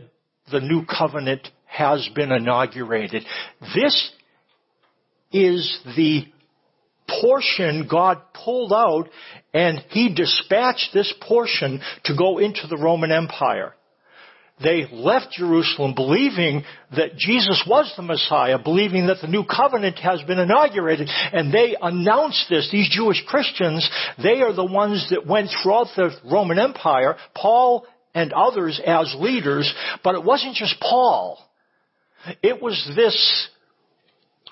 the 0.51 0.59
new 0.59 0.85
covenant 0.85 1.47
has 1.73 2.07
been 2.13 2.31
inaugurated. 2.31 3.25
This 3.73 4.11
is 5.31 5.79
the 5.95 6.25
portion 7.21 7.87
God 7.89 8.21
pulled 8.45 8.71
out 8.71 9.09
and 9.53 9.79
he 9.89 10.13
dispatched 10.13 10.89
this 10.93 11.13
portion 11.27 11.81
to 12.05 12.15
go 12.15 12.37
into 12.37 12.67
the 12.67 12.77
Roman 12.77 13.11
Empire. 13.11 13.73
They 14.61 14.85
left 14.91 15.33
Jerusalem 15.33 15.95
believing 15.95 16.63
that 16.95 17.17
Jesus 17.17 17.63
was 17.67 17.91
the 17.97 18.03
Messiah, 18.03 18.59
believing 18.63 19.07
that 19.07 19.17
the 19.19 19.27
new 19.27 19.43
covenant 19.43 19.97
has 19.97 20.21
been 20.21 20.37
inaugurated, 20.37 21.09
and 21.09 21.51
they 21.51 21.75
announced 21.81 22.45
this. 22.49 22.69
These 22.71 22.95
Jewish 22.95 23.21
Christians, 23.27 23.89
they 24.21 24.41
are 24.41 24.53
the 24.53 24.63
ones 24.63 25.07
that 25.09 25.25
went 25.25 25.49
throughout 25.49 25.87
the 25.95 26.11
Roman 26.31 26.59
Empire, 26.59 27.15
Paul 27.35 27.87
and 28.13 28.31
others 28.31 28.79
as 28.85 29.13
leaders, 29.17 29.73
but 30.03 30.13
it 30.13 30.23
wasn't 30.23 30.55
just 30.55 30.79
Paul. 30.79 31.39
It 32.41 32.61
was 32.61 32.91
this, 32.95 33.49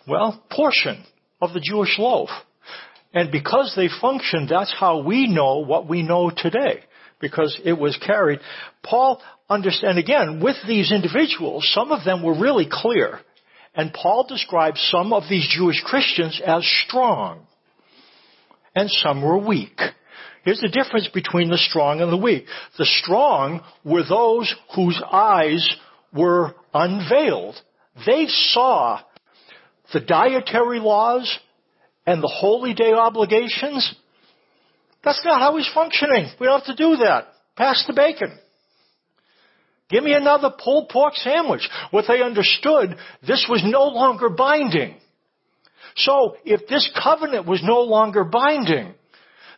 well, 0.08 0.44
portion 0.50 1.04
of 1.42 1.54
the 1.54 1.62
Jewish 1.62 1.98
loaf. 1.98 2.30
And 3.14 3.32
because 3.32 3.74
they 3.76 3.90
functioned, 4.02 4.50
that's 4.50 4.74
how 4.78 5.02
we 5.02 5.28
know 5.28 5.60
what 5.60 5.88
we 5.88 6.02
know 6.02 6.32
today. 6.36 6.82
Because 7.20 7.60
it 7.64 7.74
was 7.74 7.98
carried. 8.06 8.40
Paul 8.84 9.22
understand 9.50 10.00
again, 10.00 10.42
with 10.42 10.56
these 10.68 10.92
individuals, 10.92 11.70
some 11.74 11.92
of 11.92 12.04
them 12.04 12.24
were 12.24 12.40
really 12.40 12.68
clear. 12.70 13.20
And 13.76 13.94
Paul 13.94 14.26
describes 14.28 14.82
some 14.92 15.14
of 15.14 15.24
these 15.30 15.48
Jewish 15.48 15.82
Christians 15.84 16.42
as 16.46 16.66
strong. 16.88 17.46
And 18.76 18.90
some 18.90 19.22
were 19.22 19.38
weak. 19.38 19.80
Here's 20.44 20.62
the 20.62 20.70
difference 20.70 21.08
between 21.14 21.50
the 21.50 21.58
strong 21.58 22.02
and 22.02 22.12
the 22.12 22.18
weak. 22.18 22.46
The 22.78 22.86
strong 22.86 23.62
were 23.84 24.04
those 24.04 24.54
whose 24.76 25.02
eyes 25.12 25.70
were 26.14 26.56
unveiled. 26.74 27.56
They 28.06 28.26
saw 28.28 29.02
the 29.94 30.00
dietary 30.00 30.80
laws 30.80 31.40
and 32.06 32.22
the 32.22 32.28
holy 32.34 32.74
day 32.74 32.94
obligations. 32.94 33.96
That's 35.04 35.24
not 35.26 35.40
how 35.40 35.58
he's 35.58 35.70
functioning. 35.74 36.28
We 36.40 36.48
don't 36.48 36.64
have 36.64 36.76
to 36.76 36.84
do 36.84 36.98
that. 36.98 37.28
Pass 37.56 37.84
the 37.88 37.94
bacon. 37.94 38.38
Give 39.90 40.04
me 40.04 40.14
another 40.14 40.52
pulled 40.58 40.90
pork 40.90 41.16
sandwich. 41.16 41.68
What 41.92 42.06
they 42.08 42.22
understood, 42.22 42.96
this 43.28 43.46
was 43.50 43.62
no 43.66 43.88
longer 43.88 44.30
binding. 44.30 44.96
So, 45.98 46.38
if 46.46 46.68
this 46.68 46.90
covenant 47.04 47.46
was 47.46 47.62
no 47.62 47.82
longer 47.82 48.24
binding, 48.24 48.94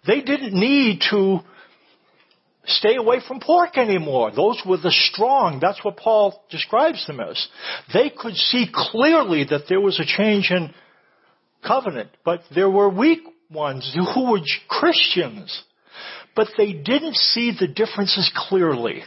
they 0.07 0.21
didn't 0.21 0.53
need 0.53 1.01
to 1.11 1.39
stay 2.65 2.95
away 2.95 3.19
from 3.27 3.39
pork 3.39 3.77
anymore. 3.77 4.31
Those 4.31 4.61
were 4.65 4.77
the 4.77 4.91
strong. 4.91 5.59
That's 5.59 5.83
what 5.83 5.97
Paul 5.97 6.43
describes 6.49 7.05
them 7.07 7.19
as. 7.19 7.47
They 7.93 8.09
could 8.09 8.35
see 8.35 8.67
clearly 8.73 9.45
that 9.49 9.63
there 9.67 9.81
was 9.81 9.99
a 9.99 10.05
change 10.05 10.51
in 10.51 10.73
covenant, 11.65 12.09
but 12.23 12.41
there 12.53 12.69
were 12.69 12.89
weak 12.89 13.19
ones 13.49 13.95
who 13.95 14.31
were 14.31 14.39
Christians, 14.67 15.63
but 16.35 16.47
they 16.57 16.73
didn't 16.73 17.15
see 17.15 17.55
the 17.57 17.67
differences 17.67 18.31
clearly. 18.35 19.03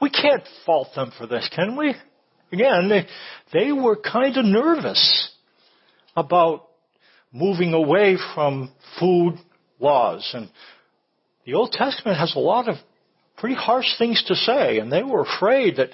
We 0.00 0.10
can't 0.10 0.44
fault 0.66 0.88
them 0.94 1.12
for 1.16 1.26
this, 1.26 1.48
can 1.54 1.76
we? 1.76 1.94
Again, 2.52 2.88
they, 2.88 3.06
they 3.52 3.72
were 3.72 3.96
kind 3.96 4.36
of 4.36 4.44
nervous 4.44 5.30
about 6.14 6.68
moving 7.32 7.72
away 7.72 8.18
from 8.34 8.72
food 9.00 9.38
laws. 9.80 10.30
And 10.34 10.50
the 11.44 11.54
Old 11.54 11.72
Testament 11.72 12.18
has 12.18 12.34
a 12.36 12.40
lot 12.40 12.68
of 12.68 12.76
pretty 13.36 13.56
harsh 13.56 13.86
things 13.98 14.22
to 14.28 14.34
say, 14.34 14.78
and 14.78 14.92
they 14.92 15.02
were 15.02 15.22
afraid 15.22 15.76
that 15.76 15.90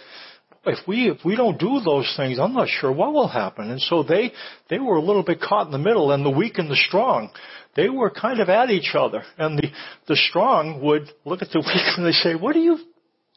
if 0.66 0.86
we 0.86 1.08
if 1.08 1.24
we 1.24 1.36
don't 1.36 1.58
do 1.58 1.80
those 1.80 2.12
things, 2.16 2.38
I'm 2.38 2.52
not 2.52 2.68
sure 2.68 2.92
what 2.92 3.12
will 3.12 3.28
happen. 3.28 3.70
And 3.70 3.80
so 3.80 4.02
they 4.02 4.32
they 4.68 4.78
were 4.78 4.96
a 4.96 5.02
little 5.02 5.22
bit 5.22 5.40
caught 5.40 5.66
in 5.66 5.72
the 5.72 5.78
middle, 5.78 6.12
and 6.12 6.24
the 6.24 6.30
weak 6.30 6.58
and 6.58 6.70
the 6.70 6.76
strong, 6.88 7.30
they 7.76 7.88
were 7.88 8.10
kind 8.10 8.40
of 8.40 8.48
at 8.48 8.70
each 8.70 8.94
other. 8.94 9.22
And 9.38 9.58
the 9.58 9.68
the 10.08 10.16
strong 10.16 10.82
would 10.82 11.08
look 11.24 11.42
at 11.42 11.50
the 11.50 11.58
weak 11.66 11.96
and 11.96 12.06
they 12.06 12.12
say, 12.12 12.34
"What 12.34 12.56
are 12.56 12.60
you 12.60 12.78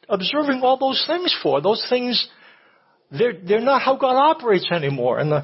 observing 0.08 0.60
all 0.62 0.76
those 0.76 1.02
things 1.06 1.34
for? 1.42 1.60
Those 1.62 1.84
things 1.88 2.28
They're, 3.10 3.34
they're 3.34 3.60
not 3.60 3.82
how 3.82 3.96
God 3.96 4.16
operates 4.16 4.68
anymore. 4.72 5.18
And 5.18 5.30
the, 5.30 5.42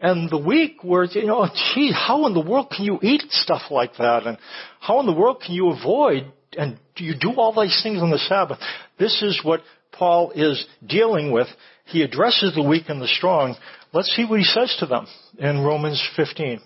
and 0.00 0.30
the 0.30 0.38
weak 0.38 0.82
were, 0.82 1.04
you 1.04 1.26
know, 1.26 1.46
gee, 1.74 1.92
how 1.92 2.26
in 2.26 2.34
the 2.34 2.40
world 2.40 2.72
can 2.74 2.84
you 2.84 2.98
eat 3.02 3.22
stuff 3.30 3.62
like 3.70 3.96
that? 3.98 4.26
And 4.26 4.38
how 4.80 5.00
in 5.00 5.06
the 5.06 5.12
world 5.12 5.42
can 5.44 5.54
you 5.54 5.70
avoid 5.70 6.32
and 6.56 6.78
do 6.96 7.04
you 7.04 7.14
do 7.18 7.32
all 7.34 7.52
these 7.60 7.78
things 7.82 8.02
on 8.02 8.10
the 8.10 8.18
Sabbath? 8.18 8.58
This 8.98 9.22
is 9.22 9.40
what 9.44 9.60
Paul 9.92 10.32
is 10.34 10.66
dealing 10.84 11.32
with. 11.32 11.48
He 11.84 12.02
addresses 12.02 12.54
the 12.54 12.62
weak 12.62 12.84
and 12.88 13.00
the 13.00 13.08
strong. 13.08 13.56
Let's 13.92 14.14
see 14.16 14.24
what 14.24 14.38
he 14.38 14.44
says 14.44 14.74
to 14.80 14.86
them 14.86 15.06
in 15.38 15.60
Romans 15.60 16.02
15. 16.16 16.60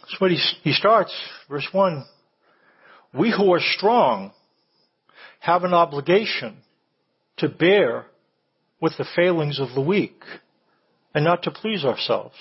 That's 0.00 0.20
what 0.20 0.30
he, 0.30 0.38
he 0.62 0.72
starts, 0.72 1.14
verse 1.50 1.66
1. 1.72 2.04
We 3.18 3.34
who 3.36 3.52
are 3.52 3.60
strong 3.60 4.32
have 5.40 5.64
an 5.64 5.74
obligation 5.74 6.58
to 7.38 7.48
bear 7.48 8.06
with 8.80 8.92
the 8.96 9.06
failings 9.16 9.58
of 9.58 9.74
the 9.74 9.80
weak 9.80 10.22
and 11.14 11.24
not 11.24 11.42
to 11.44 11.50
please 11.50 11.84
ourselves. 11.84 12.36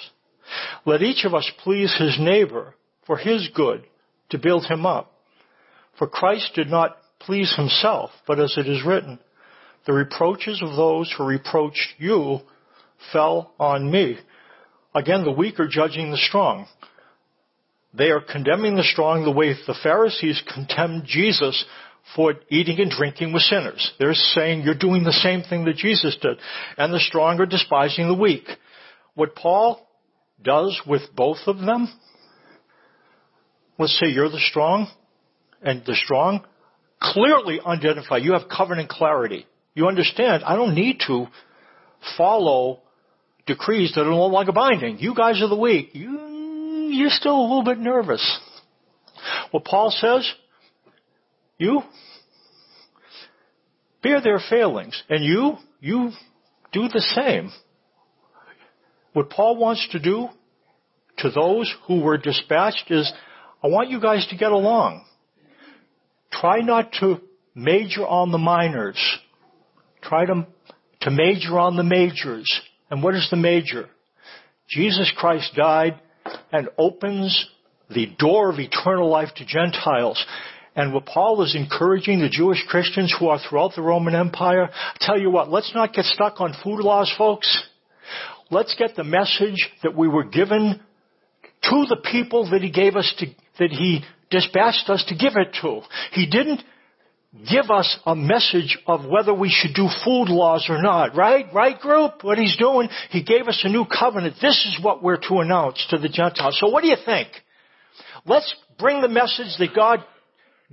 Let 0.86 1.02
each 1.02 1.26
of 1.26 1.34
us 1.34 1.50
please 1.64 1.94
his 1.98 2.18
neighbor 2.20 2.76
for 3.06 3.18
his 3.18 3.50
good 3.54 3.84
to 4.30 4.38
build 4.38 4.66
him 4.66 4.86
up. 4.86 5.12
For 5.98 6.08
Christ 6.08 6.52
did 6.56 6.70
not 6.70 6.98
please 7.20 7.54
himself, 7.56 8.12
but 8.28 8.40
as 8.40 8.56
it 8.58 8.68
is 8.68 8.86
written, 8.86 9.20
the 9.86 9.94
reproaches 9.94 10.62
of 10.62 10.76
those 10.76 11.14
who 11.18 11.26
reproached 11.26 11.96
you 11.98 12.40
fell 13.12 13.54
on 13.60 13.90
me. 13.90 14.18
Again, 14.94 15.24
the 15.24 15.32
weak 15.32 15.60
are 15.60 15.68
judging 15.68 16.12
the 16.12 16.18
strong. 16.18 16.68
They 17.94 18.10
are 18.10 18.22
condemning 18.22 18.76
the 18.76 18.84
strong 18.84 19.24
the 19.24 19.32
way 19.32 19.54
the 19.54 19.78
Pharisees 19.82 20.42
condemned 20.54 21.06
Jesus 21.06 21.66
for 22.16 22.36
eating 22.50 22.80
and 22.80 22.92
drinking 22.92 23.34
with 23.34 23.44
sinners. 23.44 23.94
They're 24.00 24.14
saying 24.14 24.62
you're 24.62 24.76
doing 24.76 25.04
the 25.04 25.12
same 25.12 25.44
thing 25.44 25.66
that 25.66 25.76
Jesus 25.76 26.18
did. 26.22 26.38
And 26.78 26.94
the 26.94 27.00
strong 27.00 27.40
are 27.40 27.46
despising 27.46 28.08
the 28.08 28.14
weak. 28.14 28.48
What 29.14 29.36
Paul 29.36 29.88
does 30.42 30.80
with 30.88 31.02
both 31.16 31.40
of 31.48 31.60
them, 31.60 31.88
let's 33.78 34.00
say 34.00 34.08
you're 34.08 34.30
the 34.30 34.40
strong, 34.40 34.88
and 35.62 35.84
the 35.86 35.96
strong 35.96 36.46
clearly 37.02 37.60
identify. 37.66 38.18
You 38.18 38.34
have 38.34 38.44
covenant 38.50 38.90
clarity. 38.90 39.46
You 39.74 39.88
understand, 39.88 40.44
I 40.44 40.56
don't 40.56 40.76
need 40.76 41.02
to 41.08 41.28
follow 42.18 42.82
decrees 43.46 43.94
that 43.96 44.02
are 44.02 44.10
no 44.10 44.28
longer 44.28 44.52
binding. 44.52 45.00
You 45.00 45.16
guys 45.16 45.42
are 45.42 45.48
the 45.48 45.56
weak. 45.56 45.92
You, 45.94 46.90
you're 46.92 47.10
still 47.10 47.36
a 47.36 47.42
little 47.42 47.64
bit 47.64 47.80
nervous. 47.80 48.40
What 49.52 49.66
Paul 49.66 49.92
says, 49.92 50.32
you 51.58 51.82
bear 54.04 54.22
their 54.22 54.40
failings, 54.50 55.02
and 55.10 55.24
you, 55.24 55.56
you 55.80 56.12
do 56.72 56.88
the 56.88 57.02
same. 57.16 57.52
What 59.14 59.30
Paul 59.30 59.58
wants 59.58 59.88
to 59.92 60.00
do 60.00 60.30
to 61.20 61.32
those 61.32 61.74
who 61.88 62.02
were 62.02 62.18
dispatched 62.18 62.92
is, 62.92 63.12
I 63.64 63.68
want 63.68 63.90
you 63.90 64.00
guys 64.00 64.28
to 64.30 64.38
get 64.38 64.52
along. 64.52 65.04
Try 66.32 66.60
not 66.60 66.92
to 67.00 67.22
major 67.56 68.06
on 68.06 68.32
the 68.32 68.38
minors. 68.38 69.00
Try 70.04 70.26
to, 70.26 70.46
to 71.02 71.12
major 71.12 71.58
on 71.58 71.76
the 71.76 71.84
majors. 71.84 72.62
And 72.92 73.02
what 73.02 73.16
is 73.16 73.28
the 73.32 73.38
major? 73.38 73.90
Jesus 74.70 75.12
Christ 75.18 75.56
died 75.56 76.00
and 76.52 76.70
opens 76.78 77.50
the 77.90 78.08
door 78.20 78.52
of 78.52 78.60
eternal 78.60 79.10
life 79.10 79.30
to 79.38 79.46
Gentiles. 79.46 80.24
And 80.78 80.94
what 80.94 81.08
Paul 81.08 81.42
is 81.42 81.56
encouraging 81.56 82.22
the 82.22 82.30
Jewish 82.30 82.64
Christians 82.68 83.14
who 83.20 83.30
are 83.30 83.40
throughout 83.40 83.74
the 83.76 83.82
Roman 83.82 84.14
Empire, 84.14 84.70
tell 85.00 85.20
you 85.20 85.32
what, 85.32 85.50
let's 85.50 85.74
not 85.74 85.92
get 85.92 86.06
stuck 86.06 86.40
on 86.40 86.54
food 86.64 86.82
laws, 86.82 87.12
folks. 87.18 87.66
Let's 88.52 88.76
get 88.76 88.96
the 88.96 89.04
message 89.04 89.70
that 89.82 89.98
we 89.98 90.08
were 90.08 90.24
given 90.24 90.80
to 91.64 91.86
the 91.90 91.98
people 92.12 92.52
that 92.52 92.62
he 92.62 92.70
gave 92.70 92.96
us 92.96 93.12
to, 93.18 93.26
that 93.58 93.72
he 93.72 94.04
dispatched 94.30 94.88
us 94.88 95.04
to 95.08 95.16
give 95.16 95.34
it 95.36 95.58
to. 95.64 95.82
He 96.12 96.28
didn't 96.28 96.62
give 97.50 97.72
us 97.72 97.98
a 98.06 98.16
message 98.16 98.78
of 98.86 99.04
whether 99.04 99.34
we 99.34 99.50
should 99.50 99.74
do 99.74 99.90
food 100.06 100.30
laws 100.30 100.68
or 100.70 100.80
not, 100.80 101.16
right? 101.16 101.48
Right 101.52 101.80
group? 101.80 102.24
What 102.24 102.38
he's 102.38 102.56
doing, 102.56 102.90
he 103.10 103.24
gave 103.24 103.48
us 103.48 103.62
a 103.64 103.70
new 103.70 103.86
covenant. 103.86 104.36
This 104.40 104.64
is 104.68 104.84
what 104.84 105.02
we're 105.02 105.18
to 105.28 105.40
announce 105.40 105.86
to 105.90 105.98
the 105.98 106.08
Gentiles. 106.08 106.58
So 106.60 106.68
what 106.68 106.84
do 106.84 106.88
you 106.88 106.98
think? 107.04 107.30
Let's 108.28 108.54
bring 108.78 109.02
the 109.02 109.10
message 109.10 109.58
that 109.58 109.76
God 109.76 110.04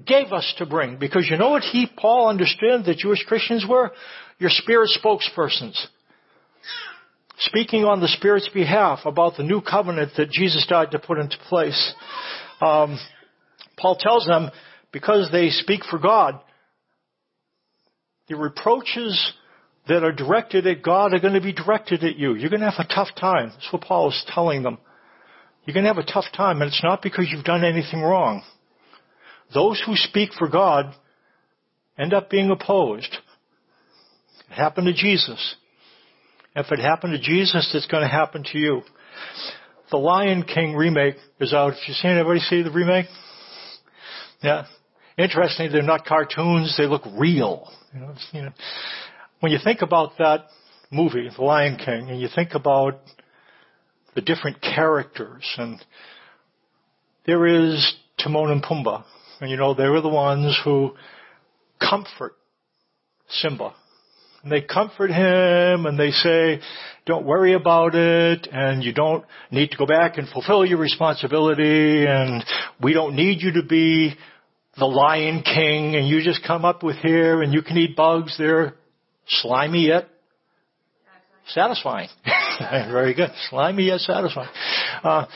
gave 0.04 0.32
us 0.32 0.54
to 0.58 0.66
bring. 0.66 0.98
Because 0.98 1.28
you 1.30 1.36
know 1.36 1.50
what 1.50 1.62
he, 1.62 1.86
Paul, 1.86 2.28
understood 2.28 2.84
that 2.86 2.98
Jewish 2.98 3.24
Christians 3.26 3.64
were? 3.68 3.92
Your 4.38 4.50
spirit 4.50 4.90
spokespersons. 5.02 5.80
Speaking 7.38 7.84
on 7.84 8.00
the 8.00 8.08
Spirit's 8.08 8.48
behalf 8.48 9.00
about 9.04 9.36
the 9.36 9.42
new 9.42 9.60
covenant 9.60 10.12
that 10.16 10.30
Jesus 10.30 10.66
died 10.68 10.92
to 10.92 10.98
put 10.98 11.18
into 11.18 11.36
place. 11.48 11.94
Um, 12.60 12.98
Paul 13.76 13.96
tells 13.96 14.26
them, 14.26 14.50
because 14.92 15.30
they 15.32 15.50
speak 15.50 15.80
for 15.90 15.98
God, 15.98 16.40
the 18.28 18.36
reproaches 18.36 19.32
that 19.88 20.04
are 20.04 20.12
directed 20.12 20.66
at 20.66 20.82
God 20.82 21.12
are 21.12 21.18
going 21.18 21.34
to 21.34 21.40
be 21.40 21.52
directed 21.52 22.04
at 22.04 22.16
you. 22.16 22.34
You're 22.34 22.50
going 22.50 22.60
to 22.60 22.70
have 22.70 22.86
a 22.86 22.94
tough 22.94 23.08
time. 23.18 23.50
That's 23.50 23.72
what 23.72 23.82
Paul 23.82 24.08
is 24.08 24.24
telling 24.28 24.62
them. 24.62 24.78
You're 25.64 25.74
going 25.74 25.84
to 25.84 25.92
have 25.92 25.98
a 25.98 26.10
tough 26.10 26.26
time, 26.34 26.62
and 26.62 26.68
it's 26.68 26.82
not 26.84 27.02
because 27.02 27.26
you've 27.30 27.44
done 27.44 27.64
anything 27.64 28.00
wrong. 28.00 28.42
Those 29.52 29.82
who 29.84 29.94
speak 29.96 30.30
for 30.38 30.48
God 30.48 30.94
end 31.98 32.14
up 32.14 32.30
being 32.30 32.50
opposed. 32.50 33.16
It 34.50 34.54
happened 34.54 34.86
to 34.86 34.94
Jesus. 34.94 35.56
If 36.56 36.70
it 36.70 36.78
happened 36.78 37.12
to 37.12 37.20
Jesus, 37.20 37.70
it's 37.74 37.86
going 37.86 38.02
to 38.02 38.08
happen 38.08 38.44
to 38.52 38.58
you. 38.58 38.82
The 39.90 39.96
Lion 39.96 40.44
King 40.44 40.74
remake 40.74 41.16
is 41.40 41.52
out. 41.52 41.74
Have 41.74 41.82
you 41.86 41.94
seen 41.94 42.12
anybody 42.12 42.40
see 42.40 42.62
the 42.62 42.70
remake? 42.70 43.06
Yeah. 44.42 44.66
Interesting, 45.16 45.70
they're 45.70 45.82
not 45.82 46.04
cartoons, 46.04 46.74
they 46.76 46.86
look 46.86 47.02
real. 47.16 47.70
You 47.92 48.00
know, 48.00 48.14
you 48.32 48.42
know, 48.42 48.52
when 49.40 49.52
you 49.52 49.58
think 49.62 49.82
about 49.82 50.18
that 50.18 50.46
movie, 50.90 51.28
The 51.34 51.42
Lion 51.42 51.76
King, 51.76 52.08
and 52.10 52.20
you 52.20 52.28
think 52.34 52.54
about 52.54 53.00
the 54.14 54.20
different 54.20 54.60
characters, 54.60 55.44
and 55.56 55.84
there 57.26 57.46
is 57.46 57.94
Timon 58.22 58.50
and 58.50 58.62
Pumbaa, 58.62 59.04
you 59.42 59.56
know, 59.56 59.74
they 59.74 59.88
were 59.88 60.00
the 60.00 60.08
ones 60.08 60.58
who 60.64 60.94
comfort 61.80 62.34
Simba. 63.28 63.74
And 64.42 64.52
they 64.52 64.60
comfort 64.60 65.10
him 65.10 65.86
and 65.86 65.98
they 65.98 66.10
say, 66.10 66.60
don't 67.06 67.24
worry 67.24 67.54
about 67.54 67.94
it 67.94 68.46
and 68.52 68.82
you 68.84 68.92
don't 68.92 69.24
need 69.50 69.70
to 69.70 69.78
go 69.78 69.86
back 69.86 70.18
and 70.18 70.28
fulfill 70.28 70.66
your 70.66 70.78
responsibility 70.78 72.04
and 72.06 72.44
we 72.82 72.92
don't 72.92 73.16
need 73.16 73.40
you 73.40 73.52
to 73.52 73.62
be 73.62 74.14
the 74.76 74.84
Lion 74.84 75.42
King 75.42 75.96
and 75.96 76.06
you 76.06 76.22
just 76.22 76.46
come 76.46 76.64
up 76.64 76.82
with 76.82 76.96
here 76.96 77.42
and 77.42 77.54
you 77.54 77.62
can 77.62 77.78
eat 77.78 77.96
bugs. 77.96 78.36
They're 78.36 78.74
slimy 79.26 79.86
yet 79.86 80.08
satisfying. 81.48 82.08
Very 82.60 83.14
good. 83.14 83.30
Slimy 83.48 83.84
yet 83.84 84.00
satisfying. 84.00 84.50
Uh, 85.02 85.26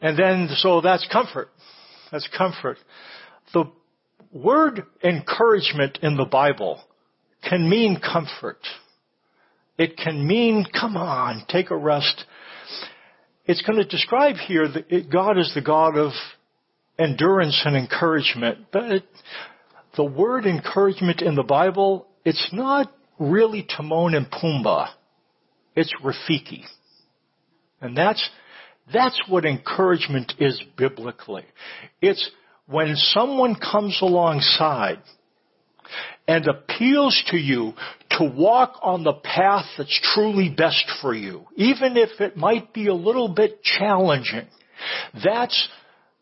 and 0.00 0.18
then, 0.18 0.48
so 0.56 0.80
that's 0.80 1.06
comfort. 1.12 1.48
That's 2.10 2.28
comfort. 2.36 2.78
The 3.54 3.64
word 4.32 4.82
encouragement 5.02 5.98
in 6.02 6.16
the 6.16 6.24
Bible 6.24 6.82
can 7.48 7.68
mean 7.68 8.00
comfort. 8.00 8.60
It 9.78 9.96
can 9.96 10.26
mean, 10.26 10.66
come 10.78 10.96
on, 10.96 11.44
take 11.48 11.70
a 11.70 11.76
rest. 11.76 12.24
It's 13.46 13.62
going 13.62 13.78
to 13.78 13.84
describe 13.84 14.36
here 14.36 14.68
that 14.68 15.10
God 15.10 15.38
is 15.38 15.52
the 15.54 15.62
God 15.62 15.96
of 15.96 16.12
endurance 16.98 17.62
and 17.64 17.76
encouragement. 17.76 18.66
But 18.72 19.04
the 19.96 20.04
word 20.04 20.46
encouragement 20.46 21.22
in 21.22 21.36
the 21.36 21.44
Bible, 21.44 22.06
it's 22.24 22.50
not 22.52 22.92
really 23.18 23.62
Timon 23.62 24.14
and 24.14 24.30
Pumbaa. 24.30 24.88
It's 25.76 25.92
Rafiki. 26.04 26.64
And 27.80 27.96
that's, 27.96 28.28
that's 28.92 29.20
what 29.28 29.44
encouragement 29.44 30.34
is 30.40 30.60
biblically. 30.76 31.44
It's 32.02 32.30
when 32.68 32.96
someone 32.96 33.54
comes 33.54 33.98
alongside 34.02 34.98
and 36.26 36.46
appeals 36.46 37.22
to 37.28 37.38
you 37.38 37.72
to 38.10 38.24
walk 38.24 38.78
on 38.82 39.02
the 39.02 39.14
path 39.14 39.64
that's 39.78 40.00
truly 40.14 40.50
best 40.50 40.84
for 41.00 41.14
you, 41.14 41.46
even 41.56 41.96
if 41.96 42.20
it 42.20 42.36
might 42.36 42.74
be 42.74 42.88
a 42.88 42.94
little 42.94 43.28
bit 43.28 43.62
challenging. 43.62 44.46
That's 45.24 45.68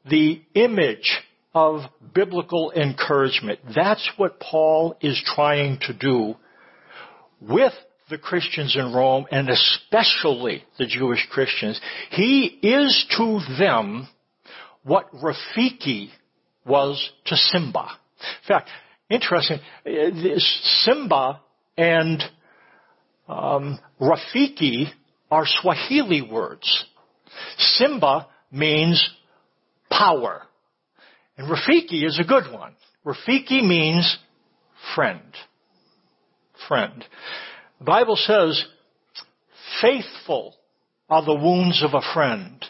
the 0.09 0.41
image 0.55 1.19
of 1.53 1.81
biblical 2.15 2.71
encouragement. 2.71 3.59
That's 3.75 4.09
what 4.17 4.39
Paul 4.39 4.97
is 5.01 5.21
trying 5.35 5.81
to 5.83 5.93
do 5.93 6.37
with 7.41 7.73
the 8.09 8.19
Christians 8.19 8.77
in 8.77 8.93
Rome 8.93 9.27
and 9.33 9.49
especially 9.49 10.63
the 10.79 10.87
Jewish 10.87 11.27
Christians. 11.31 11.81
He 12.11 12.45
is 12.63 13.07
to 13.17 13.41
them 13.59 14.07
what 14.85 15.13
Rafiki 15.13 16.11
was 16.67 17.11
to 17.27 17.37
Simba. 17.37 17.89
In 18.43 18.49
fact, 18.49 18.69
interesting, 19.09 19.59
Simba 20.85 21.41
and 21.77 22.23
Um, 23.29 23.81
Rafiki 24.01 24.87
are 25.31 25.47
Swahili 25.47 26.23
words. 26.23 26.87
Simba 27.59 28.29
means 28.53 29.03
power. 29.91 30.43
And 31.37 31.49
Rafiki 31.51 32.05
is 32.05 32.21
a 32.21 32.25
good 32.25 32.53
one. 32.53 32.77
Rafiki 33.05 33.67
means 33.67 34.17
friend. 34.95 35.35
Friend. 36.69 37.05
The 37.79 37.85
Bible 37.85 38.17
says, 38.17 38.65
faithful 39.81 40.55
are 41.09 41.25
the 41.25 41.35
wounds 41.35 41.83
of 41.83 41.95
a 41.95 42.07
friend, 42.15 42.65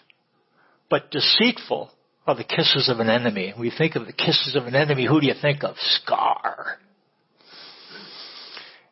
but 0.88 1.10
deceitful 1.10 1.90
are 2.26 2.34
the 2.34 2.44
kisses 2.44 2.88
of 2.88 3.00
an 3.00 3.08
enemy. 3.08 3.54
You 3.56 3.70
think 3.76 3.94
of 3.94 4.06
the 4.06 4.12
kisses 4.12 4.56
of 4.56 4.66
an 4.66 4.74
enemy, 4.74 5.06
who 5.06 5.20
do 5.20 5.26
you 5.26 5.34
think 5.40 5.62
of? 5.62 5.76
Scar. 5.78 6.78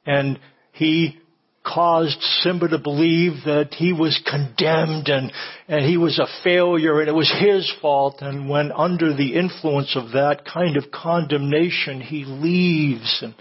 And 0.07 0.39
he 0.73 1.19
caused 1.65 2.21
Simba 2.21 2.69
to 2.69 2.79
believe 2.79 3.45
that 3.47 3.73
he 3.73 3.93
was 3.93 4.23
condemned 4.31 5.09
and, 5.09 5.33
and 5.67 5.85
he 5.85 5.97
was 5.97 6.19
a 6.19 6.45
failure 6.45 7.01
and 7.01 7.09
it 7.09 7.15
was 7.15 7.33
his 7.41 7.73
fault. 7.81 8.17
And 8.21 8.49
when 8.49 8.71
under 8.71 9.15
the 9.15 9.35
influence 9.35 9.97
of 9.97 10.13
that 10.13 10.45
kind 10.45 10.77
of 10.77 10.91
condemnation, 10.93 12.01
he 12.01 12.25
leaves. 12.25 13.21
And 13.23 13.35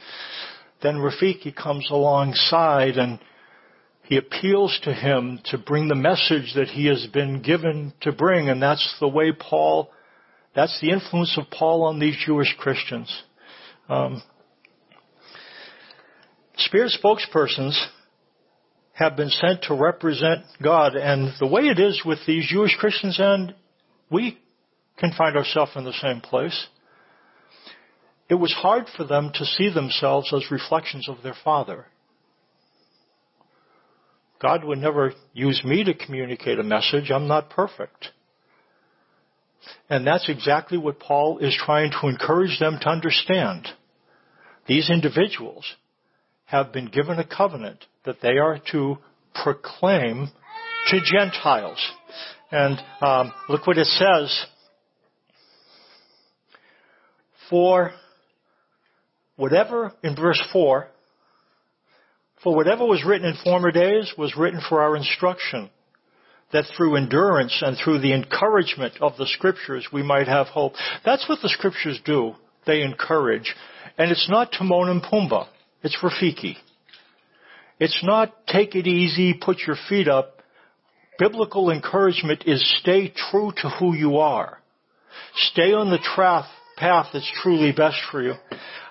then 0.82 0.96
Rafiki 0.96 1.54
comes 1.56 1.88
alongside 1.92 2.98
and 2.98 3.20
he 4.04 4.18
appeals 4.18 4.80
to 4.84 4.94
him 4.94 5.40
to 5.46 5.58
bring 5.58 5.88
the 5.88 5.96
message 5.96 6.54
that 6.56 6.68
he 6.68 6.88
has 6.88 7.08
been 7.08 7.42
given 7.42 7.94
to 8.02 8.12
bring. 8.12 8.50
And 8.50 8.62
that's 8.62 8.96
the 9.00 9.08
way 9.08 9.32
Paul, 9.32 9.92
that's 10.56 10.80
the 10.82 10.92
influence 10.92 11.38
of 11.38 11.50
Paul 11.50 11.84
on 11.84 12.00
these 12.00 12.18
Jewish 12.26 12.54
Christians. 12.58 13.24
Um, 13.90 14.22
Spirit 16.58 16.92
spokespersons 17.04 17.76
have 18.94 19.16
been 19.16 19.30
sent 19.30 19.64
to 19.64 19.74
represent 19.74 20.46
God. 20.62 20.96
And 20.96 21.34
the 21.40 21.48
way 21.48 21.64
it 21.64 21.80
is 21.80 22.04
with 22.06 22.20
these 22.28 22.48
Jewish 22.48 22.76
Christians, 22.78 23.18
and 23.20 23.56
we 24.12 24.38
can 24.98 25.12
find 25.18 25.36
ourselves 25.36 25.72
in 25.76 25.84
the 25.84 25.94
same 25.94 26.22
place, 26.22 26.68
it 28.30 28.36
was 28.36 28.54
hard 28.54 28.86
for 28.96 29.04
them 29.04 29.32
to 29.34 29.46
see 29.46 29.70
themselves 29.70 30.32
as 30.34 30.52
reflections 30.52 31.10
of 31.10 31.24
their 31.24 31.36
Father. 31.44 31.88
God 34.44 34.66
would 34.66 34.80
never 34.80 35.14
use 35.32 35.64
me 35.64 35.86
to 35.86 35.94
communicate 35.94 36.60
a 36.60 36.64
message. 36.64 37.10
I'm 37.10 37.30
not 37.30 37.50
perfect. 37.50 38.10
And 39.90 40.06
that's 40.06 40.28
exactly 40.28 40.78
what 40.78 41.00
Paul 41.00 41.40
is 41.40 41.58
trying 41.58 41.92
to 41.92 42.10
encourage 42.10 42.60
them 42.60 42.78
to 42.82 42.90
understand. 42.90 43.70
These 44.68 44.90
individuals 44.90 45.66
have 46.44 46.74
been 46.74 46.88
given 46.88 47.20
a 47.20 47.26
covenant 47.26 47.86
that 48.04 48.18
they 48.22 48.38
are 48.38 48.60
to 48.74 48.98
proclaim 49.34 50.28
to 50.90 51.00
Gentiles. 51.10 51.80
And 52.52 52.78
um, 53.02 53.32
look 53.48 53.66
what 53.66 53.78
it 53.78 53.88
says. 53.88 54.46
For 57.50 57.92
whatever, 59.38 59.94
in 60.04 60.18
verse 60.18 60.42
4, 60.52 60.90
for 62.44 62.56
whatever 62.56 62.86
was 62.86 63.06
written 63.06 63.28
in 63.28 63.36
former 63.44 63.72
days 63.72 64.14
was 64.18 64.36
written 64.38 64.62
for 64.68 64.82
our 64.82 64.96
instruction, 64.96 65.70
that 66.52 66.66
through 66.76 66.98
endurance 66.98 67.62
and 67.66 67.78
through 67.78 68.00
the 68.00 68.14
encouragement 68.14 68.94
of 69.02 69.18
the 69.18 69.26
scriptures 69.28 69.88
we 69.92 70.04
might 70.04 70.28
have 70.28 70.48
hope. 70.48 70.74
That's 71.06 71.28
what 71.28 71.40
the 71.42 71.50
scriptures 71.50 72.00
do. 72.06 72.36
They 72.66 72.82
encourage. 72.82 73.56
And 73.98 74.12
it's 74.12 74.30
not 74.30 74.52
Timon 74.52 74.90
and 74.90 75.02
Pumbaa. 75.02 75.48
It's 75.84 75.98
Rafiki. 76.02 76.56
It's 77.80 78.02
not 78.04 78.48
take 78.48 78.76
it 78.76 78.88
easy, 78.88 79.34
put 79.34 79.60
your 79.66 79.76
feet 79.90 80.08
up. 80.08 80.42
Biblical 81.20 81.70
encouragement 81.70 82.44
is 82.46 82.64
stay 82.80 83.14
true 83.32 83.52
to 83.58 83.70
who 83.70 83.94
you 83.94 84.18
are. 84.18 84.60
Stay 85.36 85.74
on 85.74 85.90
the 85.90 86.00
path, 86.78 87.08
that's 87.14 87.32
truly 87.42 87.72
best 87.72 87.98
for 88.12 88.22
you. 88.22 88.34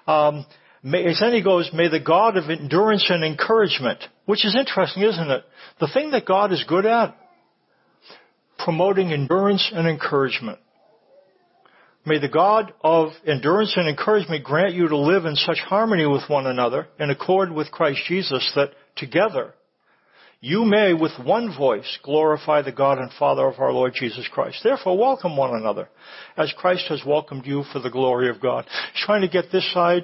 Um, 0.06 0.46
then 0.82 1.32
he 1.32 1.42
goes, 1.42 1.70
may 1.72 1.88
the 1.88 2.00
God 2.00 2.36
of 2.36 2.50
endurance 2.50 3.06
and 3.08 3.24
encouragement, 3.24 4.00
which 4.26 4.44
is 4.44 4.56
interesting, 4.56 5.02
isn't 5.04 5.30
it? 5.30 5.44
The 5.80 5.90
thing 5.92 6.10
that 6.10 6.26
God 6.26 6.52
is 6.52 6.64
good 6.66 6.86
at, 6.86 7.16
promoting 8.58 9.12
endurance 9.12 9.70
and 9.72 9.86
encouragement. 9.86 10.58
May 12.04 12.18
the 12.18 12.28
God 12.28 12.72
of 12.82 13.10
endurance 13.26 13.74
and 13.76 13.88
encouragement 13.88 14.44
grant 14.44 14.74
you 14.74 14.88
to 14.88 14.96
live 14.96 15.24
in 15.24 15.36
such 15.36 15.58
harmony 15.58 16.04
with 16.06 16.22
one 16.28 16.46
another 16.46 16.88
in 16.98 17.10
accord 17.10 17.52
with 17.52 17.70
Christ 17.70 18.00
Jesus 18.08 18.50
that 18.56 18.70
together 18.96 19.54
you 20.40 20.64
may 20.64 20.92
with 20.92 21.12
one 21.22 21.56
voice 21.56 21.98
glorify 22.02 22.62
the 22.62 22.72
God 22.72 22.98
and 22.98 23.12
Father 23.16 23.46
of 23.46 23.60
our 23.60 23.72
Lord 23.72 23.92
Jesus 23.94 24.28
Christ. 24.32 24.58
Therefore 24.64 24.98
welcome 24.98 25.36
one 25.36 25.54
another 25.54 25.88
as 26.36 26.52
Christ 26.56 26.86
has 26.88 27.04
welcomed 27.06 27.46
you 27.46 27.62
for 27.72 27.78
the 27.78 27.90
glory 27.90 28.28
of 28.28 28.40
God. 28.40 28.66
He's 28.92 29.04
trying 29.04 29.22
to 29.22 29.28
get 29.28 29.52
this 29.52 29.72
side 29.72 30.02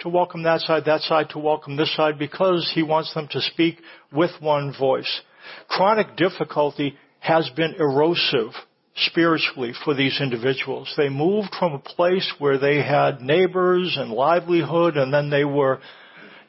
to 0.00 0.08
welcome 0.08 0.42
that 0.42 0.60
side, 0.60 0.84
that 0.86 1.00
side 1.02 1.30
to 1.30 1.38
welcome 1.38 1.76
this 1.76 1.94
side 1.96 2.18
because 2.18 2.70
he 2.74 2.82
wants 2.82 3.12
them 3.14 3.28
to 3.30 3.40
speak 3.40 3.78
with 4.12 4.30
one 4.40 4.74
voice. 4.78 5.20
Chronic 5.68 6.16
difficulty 6.16 6.96
has 7.20 7.48
been 7.56 7.74
erosive 7.78 8.52
spiritually 8.96 9.72
for 9.84 9.94
these 9.94 10.20
individuals. 10.20 10.92
They 10.96 11.08
moved 11.08 11.54
from 11.58 11.74
a 11.74 11.78
place 11.78 12.30
where 12.38 12.58
they 12.58 12.76
had 12.76 13.20
neighbors 13.20 13.96
and 13.98 14.10
livelihood 14.10 14.96
and 14.96 15.12
then 15.12 15.30
they 15.30 15.44
were 15.44 15.80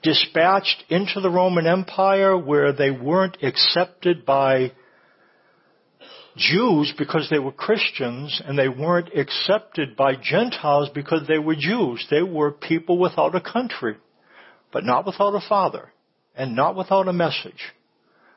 dispatched 0.03 0.83
into 0.89 1.19
the 1.19 1.29
Roman 1.29 1.67
Empire 1.67 2.37
where 2.37 2.71
they 2.71 2.91
weren't 2.91 3.37
accepted 3.41 4.25
by 4.25 4.71
Jews 6.37 6.93
because 6.97 7.27
they 7.29 7.39
were 7.39 7.51
Christians 7.51 8.41
and 8.45 8.57
they 8.57 8.69
weren't 8.69 9.09
accepted 9.17 9.95
by 9.95 10.15
Gentiles 10.15 10.89
because 10.93 11.27
they 11.27 11.39
were 11.39 11.55
Jews. 11.55 12.05
They 12.09 12.21
were 12.21 12.51
people 12.51 12.97
without 12.97 13.35
a 13.35 13.41
country, 13.41 13.95
but 14.71 14.85
not 14.85 15.05
without 15.05 15.35
a 15.35 15.47
father 15.47 15.91
and 16.35 16.55
not 16.55 16.75
without 16.75 17.07
a 17.07 17.13
message. 17.13 17.73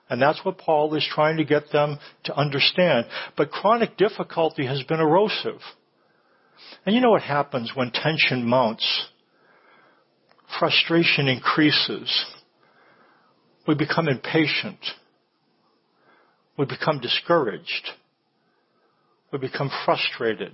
And 0.08 0.20
that's 0.20 0.44
what 0.44 0.58
Paul 0.58 0.94
is 0.96 1.08
trying 1.08 1.36
to 1.36 1.44
get 1.44 1.70
them 1.70 1.98
to 2.24 2.36
understand. 2.36 3.06
But 3.36 3.52
chronic 3.52 3.96
difficulty 3.96 4.66
has 4.66 4.82
been 4.82 4.98
erosive. 4.98 5.60
And 6.84 6.94
you 6.94 7.00
know 7.00 7.10
what 7.10 7.22
happens 7.22 7.72
when 7.74 7.92
tension 7.92 8.44
mounts? 8.44 9.08
Frustration 10.58 11.28
increases. 11.28 12.26
We 13.68 13.76
become 13.76 14.08
impatient. 14.08 14.80
We 16.60 16.66
become 16.66 17.00
discouraged. 17.00 17.88
We 19.32 19.38
become 19.38 19.70
frustrated. 19.86 20.52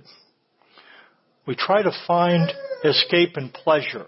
We 1.45 1.53
try 1.53 1.83
to 1.83 1.91
find 2.07 2.49
escape 2.85 3.31
and 3.35 3.51
pleasure. 3.53 4.05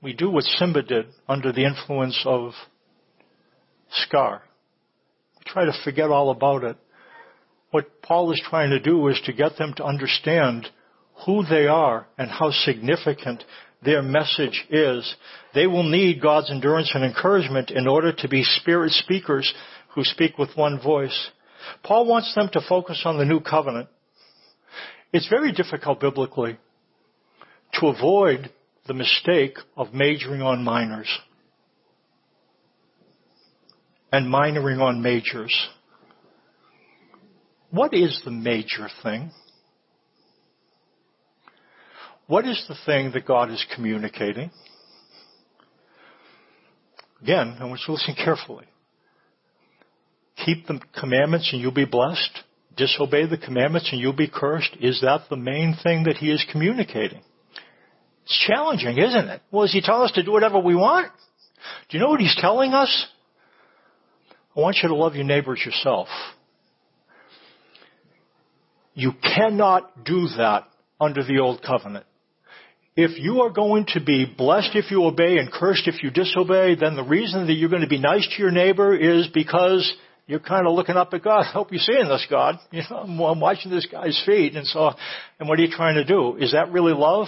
We 0.00 0.14
do 0.14 0.30
what 0.30 0.44
Simba 0.44 0.84
did 0.84 1.04
under 1.28 1.52
the 1.52 1.66
influence 1.66 2.18
of 2.24 2.52
scar. 3.90 4.40
We 5.38 5.52
try 5.52 5.66
to 5.66 5.74
forget 5.84 6.08
all 6.08 6.30
about 6.30 6.64
it. 6.64 6.78
What 7.70 8.00
Paul 8.00 8.32
is 8.32 8.40
trying 8.48 8.70
to 8.70 8.80
do 8.80 9.08
is 9.08 9.20
to 9.26 9.34
get 9.34 9.58
them 9.58 9.74
to 9.76 9.84
understand 9.84 10.66
who 11.26 11.44
they 11.44 11.66
are 11.66 12.06
and 12.16 12.30
how 12.30 12.52
significant 12.52 13.44
their 13.84 14.00
message 14.00 14.64
is. 14.70 15.14
They 15.54 15.66
will 15.66 15.82
need 15.82 16.22
God's 16.22 16.50
endurance 16.50 16.90
and 16.94 17.04
encouragement 17.04 17.70
in 17.70 17.86
order 17.86 18.14
to 18.14 18.28
be 18.28 18.44
spirit 18.44 18.92
speakers 18.92 19.52
who 19.94 20.04
speak 20.04 20.38
with 20.38 20.56
one 20.56 20.80
voice. 20.80 21.30
Paul 21.82 22.06
wants 22.06 22.34
them 22.34 22.48
to 22.52 22.60
focus 22.68 23.02
on 23.04 23.18
the 23.18 23.24
new 23.24 23.40
covenant. 23.40 23.88
It's 25.12 25.28
very 25.28 25.52
difficult 25.52 26.00
biblically 26.00 26.58
to 27.74 27.86
avoid 27.86 28.50
the 28.86 28.94
mistake 28.94 29.58
of 29.76 29.92
majoring 29.92 30.42
on 30.42 30.64
minors 30.64 31.08
and 34.10 34.32
minoring 34.32 34.80
on 34.80 35.02
majors. 35.02 35.54
What 37.70 37.94
is 37.94 38.20
the 38.24 38.30
major 38.30 38.88
thing? 39.02 39.30
What 42.26 42.46
is 42.46 42.64
the 42.68 42.76
thing 42.86 43.12
that 43.12 43.26
God 43.26 43.50
is 43.50 43.64
communicating? 43.74 44.50
Again, 47.22 47.56
I 47.60 47.64
want 47.64 47.80
you 47.80 47.86
to 47.86 47.92
listen 47.92 48.14
carefully. 48.14 48.66
Keep 50.44 50.66
the 50.66 50.80
commandments 50.98 51.50
and 51.52 51.60
you'll 51.60 51.72
be 51.72 51.84
blessed. 51.84 52.40
Disobey 52.76 53.26
the 53.26 53.38
commandments 53.38 53.90
and 53.92 54.00
you'll 54.00 54.12
be 54.12 54.28
cursed. 54.32 54.76
Is 54.80 55.00
that 55.02 55.24
the 55.28 55.36
main 55.36 55.76
thing 55.82 56.04
that 56.04 56.16
he 56.16 56.30
is 56.30 56.44
communicating? 56.50 57.22
It's 58.24 58.46
challenging, 58.46 58.98
isn't 58.98 59.28
it? 59.28 59.42
Well, 59.50 59.64
does 59.64 59.72
he 59.72 59.80
tell 59.80 60.02
us 60.02 60.12
to 60.12 60.22
do 60.22 60.32
whatever 60.32 60.58
we 60.58 60.74
want? 60.74 61.12
Do 61.88 61.96
you 61.96 62.02
know 62.02 62.10
what 62.10 62.20
he's 62.20 62.36
telling 62.40 62.72
us? 62.72 63.06
I 64.56 64.60
want 64.60 64.78
you 64.82 64.88
to 64.88 64.94
love 64.94 65.14
your 65.14 65.24
neighbors 65.24 65.62
yourself. 65.64 66.08
You 68.94 69.12
cannot 69.22 70.04
do 70.04 70.28
that 70.36 70.68
under 71.00 71.24
the 71.24 71.38
old 71.38 71.62
covenant. 71.62 72.04
if 72.94 73.18
you 73.18 73.40
are 73.40 73.50
going 73.50 73.86
to 73.88 74.00
be 74.04 74.26
blessed 74.26 74.70
if 74.74 74.90
you 74.90 75.04
obey 75.04 75.38
and 75.38 75.50
cursed 75.50 75.88
if 75.88 76.02
you 76.02 76.10
disobey, 76.10 76.74
then 76.74 76.94
the 76.94 77.02
reason 77.02 77.46
that 77.46 77.54
you're 77.54 77.70
going 77.70 77.82
to 77.82 77.88
be 77.88 77.98
nice 77.98 78.28
to 78.28 78.42
your 78.42 78.50
neighbor 78.50 78.94
is 78.94 79.28
because 79.28 79.90
you're 80.32 80.40
kind 80.40 80.66
of 80.66 80.72
looking 80.72 80.96
up 80.96 81.12
at 81.12 81.22
God. 81.22 81.42
I 81.42 81.52
hope 81.52 81.70
you're 81.70 81.78
seeing 81.78 82.08
this, 82.08 82.26
God. 82.28 82.58
You 82.72 82.82
know, 82.88 82.96
I'm, 82.96 83.20
I'm 83.20 83.40
watching 83.40 83.70
this 83.70 83.86
guy's 83.86 84.20
feet, 84.24 84.56
and 84.56 84.66
so, 84.66 84.92
and 85.38 85.46
what 85.46 85.58
are 85.58 85.62
you 85.62 85.70
trying 85.70 85.96
to 85.96 86.04
do? 86.04 86.36
Is 86.38 86.52
that 86.52 86.72
really 86.72 86.94
love? 86.94 87.26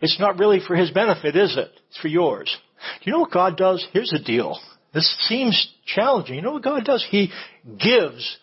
It's 0.00 0.18
not 0.18 0.38
really 0.38 0.60
for 0.66 0.74
his 0.74 0.90
benefit, 0.90 1.36
is 1.36 1.54
it? 1.58 1.70
It's 1.88 2.00
for 2.00 2.08
yours. 2.08 2.56
Do 3.00 3.02
you 3.04 3.12
know 3.12 3.20
what 3.20 3.30
God 3.30 3.58
does? 3.58 3.86
Here's 3.92 4.08
the 4.08 4.20
deal. 4.20 4.58
This 4.94 5.14
seems 5.28 5.70
challenging. 5.84 6.36
You 6.36 6.42
know 6.42 6.52
what 6.52 6.64
God 6.64 6.84
does? 6.86 7.06
He 7.10 7.30
gives 7.78 8.38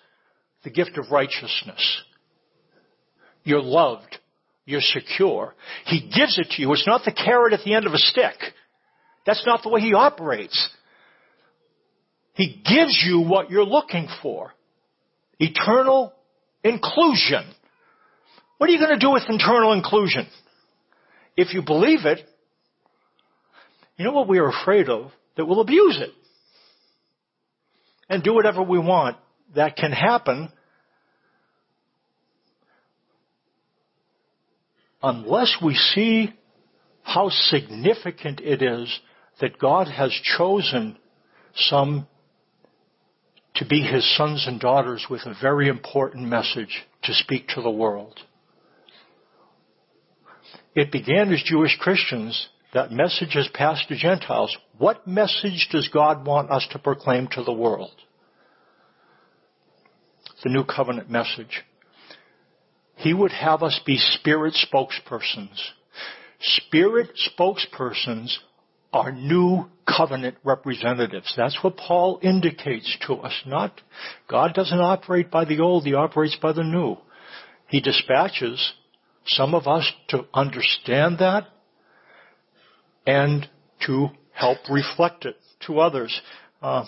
the 0.63 0.69
gift 0.69 0.99
of 0.99 1.09
righteousness. 1.09 2.03
You're 3.43 3.63
loved. 3.63 4.19
You're 4.65 4.81
secure. 4.81 5.55
He 5.85 6.01
gives 6.01 6.37
it 6.37 6.51
to 6.51 6.61
you. 6.61 6.71
It's 6.73 6.85
not 6.85 7.01
the 7.03 7.13
carrot 7.13 7.53
at 7.53 7.63
the 7.65 7.73
end 7.73 7.87
of 7.87 7.93
a 7.93 7.97
stick. 7.97 8.35
That's 9.25 9.45
not 9.47 9.63
the 9.63 9.69
way 9.69 9.81
He 9.81 9.95
operates. 9.95 10.69
He 12.35 12.47
gives 12.47 13.01
you 13.05 13.21
what 13.21 13.49
you're 13.49 13.65
looking 13.65 14.07
for. 14.21 14.53
Eternal 15.39 16.13
inclusion. 16.63 17.43
What 18.57 18.69
are 18.69 18.73
you 18.73 18.79
going 18.79 18.97
to 18.97 18.99
do 18.99 19.11
with 19.11 19.23
internal 19.27 19.71
inclusion? 19.71 20.27
If 21.37 21.53
you 21.53 21.61
believe 21.61 22.05
it, 22.05 22.19
you 23.97 24.03
know 24.03 24.11
what 24.11 24.27
we 24.27 24.39
are 24.39 24.49
afraid 24.49 24.89
of? 24.89 25.11
That 25.37 25.45
we'll 25.45 25.61
abuse 25.61 25.97
it. 26.01 26.11
And 28.09 28.21
do 28.21 28.33
whatever 28.33 28.61
we 28.61 28.79
want. 28.79 29.17
That 29.55 29.77
can 29.77 29.91
happen 29.93 30.51
unless 35.01 35.55
we 35.63 35.75
see 35.75 36.33
how 37.03 37.29
significant 37.29 38.41
it 38.41 38.61
is 38.61 38.99
that 39.39 39.57
God 39.57 39.87
has 39.87 40.11
chosen 40.37 40.97
some 41.55 42.07
to 43.55 43.65
be 43.65 43.81
his 43.81 44.15
sons 44.17 44.45
and 44.47 44.59
daughters 44.59 45.07
with 45.09 45.21
a 45.25 45.35
very 45.41 45.67
important 45.67 46.27
message 46.27 46.83
to 47.03 47.13
speak 47.13 47.47
to 47.49 47.61
the 47.61 47.71
world. 47.71 48.19
It 50.75 50.91
began 50.91 51.31
as 51.31 51.41
Jewish 51.43 51.77
Christians. 51.79 52.49
That 52.73 52.91
message 52.91 53.33
has 53.33 53.47
passed 53.53 53.87
to 53.87 53.95
Gentiles. 53.95 54.55
What 54.77 55.07
message 55.07 55.69
does 55.71 55.87
God 55.87 56.27
want 56.27 56.51
us 56.51 56.67
to 56.71 56.79
proclaim 56.79 57.29
to 57.31 57.43
the 57.43 57.53
world? 57.53 57.93
The 60.43 60.49
new 60.49 60.65
covenant 60.65 61.09
message. 61.09 61.63
He 62.97 63.13
would 63.13 63.31
have 63.31 63.63
us 63.63 63.79
be 63.85 63.97
spirit 63.97 64.53
spokespersons. 64.53 65.57
Spirit 66.41 67.11
spokespersons 67.39 68.37
are 68.95 69.11
new 69.11 69.65
covenant 69.85 70.37
representatives. 70.45 71.33
That's 71.35 71.61
what 71.61 71.75
Paul 71.75 72.17
indicates 72.23 72.97
to 73.07 73.15
us. 73.15 73.33
Not, 73.45 73.81
God 74.29 74.53
doesn't 74.53 74.79
operate 74.79 75.29
by 75.29 75.43
the 75.43 75.59
old, 75.59 75.83
He 75.83 75.93
operates 75.93 76.37
by 76.41 76.53
the 76.53 76.63
new. 76.63 76.95
He 77.67 77.81
dispatches 77.81 78.73
some 79.25 79.53
of 79.53 79.67
us 79.67 79.91
to 80.09 80.25
understand 80.33 81.19
that 81.19 81.47
and 83.05 83.47
to 83.85 84.07
help 84.31 84.59
reflect 84.69 85.25
it 85.25 85.35
to 85.67 85.79
others. 85.79 86.21
Uh, 86.61 86.85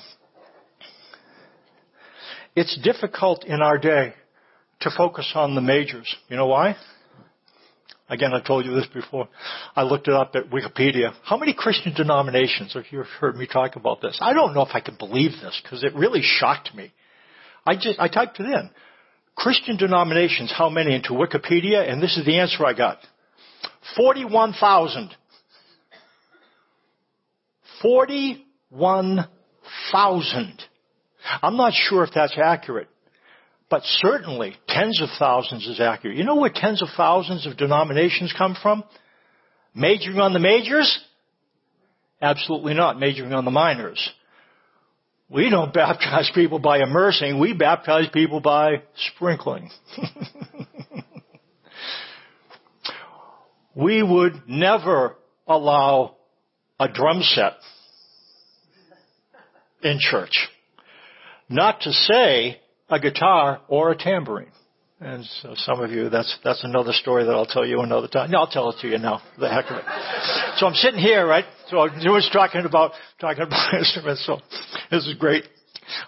it's 2.55 2.79
difficult 2.81 3.43
in 3.43 3.61
our 3.61 3.77
day 3.77 4.13
to 4.79 4.89
focus 4.95 5.29
on 5.35 5.55
the 5.55 5.61
majors. 5.61 6.15
You 6.29 6.37
know 6.37 6.47
why? 6.47 6.77
Again, 8.09 8.33
I've 8.33 8.45
told 8.45 8.65
you 8.65 8.73
this 8.73 8.87
before. 8.93 9.27
I 9.75 9.83
looked 9.83 10.07
it 10.07 10.13
up 10.13 10.33
at 10.35 10.49
Wikipedia. 10.49 11.13
How 11.23 11.35
many 11.35 11.53
Christian 11.53 11.93
denominations 11.93 12.73
have 12.73 12.85
you've 12.89 13.05
heard 13.19 13.35
me 13.35 13.47
talk 13.47 13.75
about 13.75 13.99
this? 14.01 14.17
I 14.21 14.31
don't 14.33 14.53
know 14.53 14.61
if 14.61 14.73
I 14.73 14.79
can 14.79 14.95
believe 14.95 15.31
this 15.41 15.59
because 15.61 15.83
it 15.83 15.93
really 15.93 16.21
shocked 16.23 16.73
me. 16.73 16.93
I 17.65 17.75
just, 17.75 17.99
I 17.99 18.07
typed 18.07 18.39
it 18.39 18.45
in. 18.45 18.69
Christian 19.35 19.75
denominations, 19.75 20.53
how 20.55 20.69
many 20.69 20.95
into 20.95 21.09
Wikipedia? 21.09 21.91
And 21.91 22.01
this 22.01 22.15
is 22.17 22.25
the 22.25 22.39
answer 22.39 22.65
I 22.65 22.71
got. 22.73 22.99
41,000. 23.97 25.13
41,000. 27.81 30.63
I'm 31.41 31.57
not 31.57 31.73
sure 31.73 32.05
if 32.05 32.11
that's 32.15 32.37
accurate. 32.41 32.87
But 33.69 33.83
certainly, 33.83 34.55
tens 34.67 35.01
of 35.01 35.09
thousands 35.19 35.67
is 35.67 35.81
accurate. 35.81 36.17
You 36.17 36.23
know 36.23 36.35
where 36.35 36.51
tens 36.53 36.81
of 36.81 36.87
thousands 36.95 37.45
of 37.45 37.57
denominations 37.57 38.33
come 38.37 38.55
from? 38.61 38.83
Majoring 39.75 40.19
on 40.19 40.33
the 40.33 40.39
majors? 40.39 40.99
Absolutely 42.21 42.73
not. 42.73 42.99
Majoring 42.99 43.33
on 43.33 43.43
the 43.45 43.51
minors. 43.51 44.09
We 45.29 45.49
don't 45.49 45.73
baptize 45.73 46.31
people 46.33 46.59
by 46.59 46.79
immersing. 46.79 47.39
We 47.39 47.53
baptize 47.53 48.07
people 48.13 48.39
by 48.39 48.83
sprinkling. 49.13 49.69
we 53.75 54.01
would 54.01 54.43
never 54.47 55.15
allow 55.45 56.15
a 56.79 56.87
drum 56.87 57.21
set 57.21 57.53
in 59.83 59.97
church. 59.99 60.47
Not 61.49 61.81
to 61.81 61.91
say 61.91 62.61
a 62.89 62.99
guitar 62.99 63.61
or 63.67 63.91
a 63.91 63.97
tambourine. 63.97 64.51
And 64.99 65.23
so 65.41 65.53
some 65.55 65.79
of 65.81 65.91
you, 65.91 66.09
that's, 66.09 66.39
that's 66.43 66.63
another 66.63 66.91
story 66.91 67.23
that 67.23 67.31
I'll 67.31 67.45
tell 67.45 67.65
you 67.65 67.81
another 67.81 68.07
time. 68.07 68.31
No, 68.31 68.39
I'll 68.39 68.47
tell 68.47 68.71
it 68.71 68.77
to 68.81 68.87
you 68.87 68.97
now. 68.97 69.21
The 69.39 69.47
heck 69.47 69.65
of 69.69 69.77
it. 69.77 69.83
So 70.57 70.65
I'm 70.65 70.73
sitting 70.73 70.99
here, 70.99 71.27
right? 71.27 71.45
So 71.67 71.77
I 71.77 71.83
was 72.09 72.27
talking 72.33 72.65
about, 72.65 72.93
talking 73.21 73.43
about 73.43 73.73
instruments. 73.77 74.25
So 74.25 74.39
this 74.89 75.05
is 75.05 75.13
great. 75.19 75.43